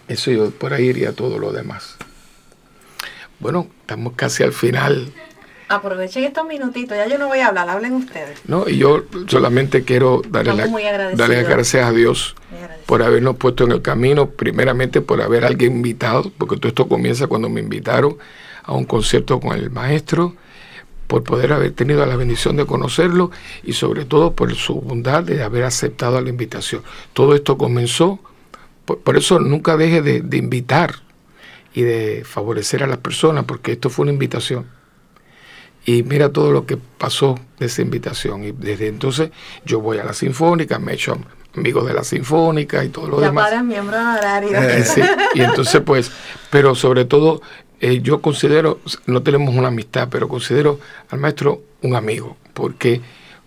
[0.08, 1.98] Eso yo por ahí iría todo lo demás.
[3.40, 5.12] Bueno, estamos casi al final.
[5.72, 8.38] Aprovechen estos minutitos, ya yo no voy a hablar, hablen ustedes.
[8.46, 10.66] No, y yo solamente quiero darle,
[11.16, 12.36] darle gracias a Dios
[12.86, 17.28] por habernos puesto en el camino, primeramente por haber alguien invitado, porque todo esto comienza
[17.28, 18.18] cuando me invitaron
[18.64, 20.36] a un concierto con el maestro,
[21.08, 23.32] por poder haber tenido la bendición de conocerlo
[23.64, 26.84] y sobre todo por su bondad de haber aceptado la invitación.
[27.14, 28.20] Todo esto comenzó,
[28.86, 30.96] por, eso nunca deje de, de invitar
[31.74, 34.81] y de favorecer a las personas, porque esto fue una invitación.
[35.86, 38.44] Y mira todo lo que pasó de esa invitación.
[38.44, 39.32] Y desde entonces
[39.66, 41.18] yo voy a la Sinfónica, me he hecho
[41.56, 43.52] amigos de la Sinfónica y todo lo demás.
[43.52, 44.52] Ya miembro honorario.
[44.62, 44.86] Eh,
[45.34, 46.12] y entonces pues,
[46.50, 47.42] pero sobre todo
[47.80, 50.80] eh, yo considero, no tenemos una amistad, pero considero
[51.10, 52.38] al maestro un amigo.
[52.54, 53.02] porque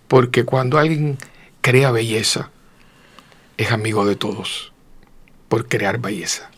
[0.07, 1.17] Porque cuando alguien
[1.61, 2.51] crea belleza,
[3.57, 4.73] es amigo de todos,
[5.47, 6.51] por crear belleza.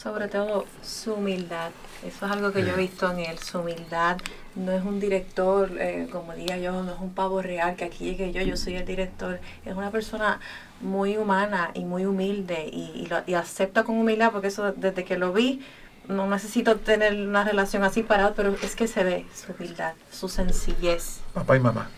[0.00, 1.72] Sobre todo su humildad.
[2.02, 4.16] Eso es algo que yo he visto en él, su humildad.
[4.54, 8.04] No es un director, eh, como diga yo, no es un pavo real que aquí
[8.04, 9.40] llegue yo, yo soy el director.
[9.66, 10.40] Es una persona
[10.80, 15.34] muy humana y muy humilde y, y, acepta con humildad porque eso desde que lo
[15.34, 15.60] vi
[16.08, 20.30] no necesito tener una relación así parada, pero es que se ve su humildad, su
[20.30, 21.20] sencillez.
[21.34, 21.90] Papá y mamá.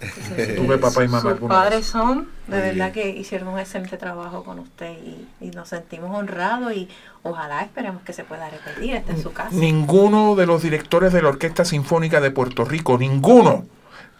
[0.56, 1.36] Tuve papá y mamá.
[1.38, 5.68] Sus padres son, de verdad que hicieron un excelente trabajo con usted y, y, nos
[5.68, 6.88] sentimos honrados y
[7.22, 9.50] ojalá esperemos que se pueda repetir este en su casa.
[9.52, 13.66] Ninguno de los directores de la Orquesta Sinfónica de Puerto Rico, ninguno,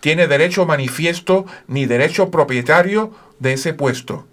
[0.01, 4.27] tiene derecho manifiesto ni derecho propietario de ese puesto.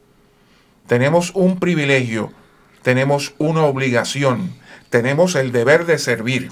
[0.88, 2.34] Tenemos un privilegio,
[2.82, 4.54] tenemos una obligación,
[4.90, 6.52] tenemos el deber de servir.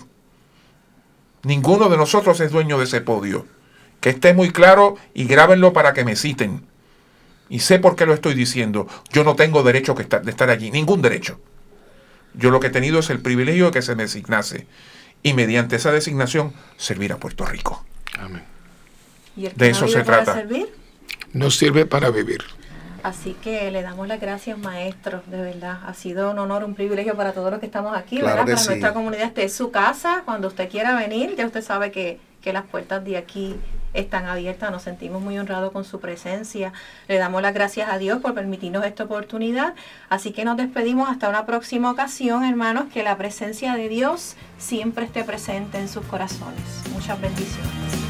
[1.44, 3.46] Ninguno de nosotros es dueño de ese podio.
[4.00, 6.62] Que esté muy claro y grábenlo para que me citen.
[7.50, 8.88] Y sé por qué lo estoy diciendo.
[9.12, 11.40] Yo no tengo derecho de estar allí, ningún derecho.
[12.34, 14.68] Yo lo que he tenido es el privilegio de que se me designase.
[15.24, 17.84] Y mediante esa designación servir a Puerto Rico.
[18.18, 18.44] Amén.
[19.36, 20.44] de eso se trata.
[21.34, 22.44] No sirve para vivir.
[23.04, 25.80] Así que le damos las gracias, maestro, de verdad.
[25.86, 28.46] Ha sido un honor, un privilegio para todos los que estamos aquí, ¿verdad?
[28.46, 29.24] Para nuestra comunidad.
[29.24, 33.04] Este es su casa, cuando usted quiera venir, ya usted sabe que, que las puertas
[33.06, 33.56] de aquí
[33.94, 36.74] están abiertas, nos sentimos muy honrados con su presencia.
[37.08, 39.74] Le damos las gracias a Dios por permitirnos esta oportunidad.
[40.10, 45.06] Así que nos despedimos hasta una próxima ocasión, hermanos, que la presencia de Dios siempre
[45.06, 46.64] esté presente en sus corazones.
[46.94, 48.09] Muchas bendiciones.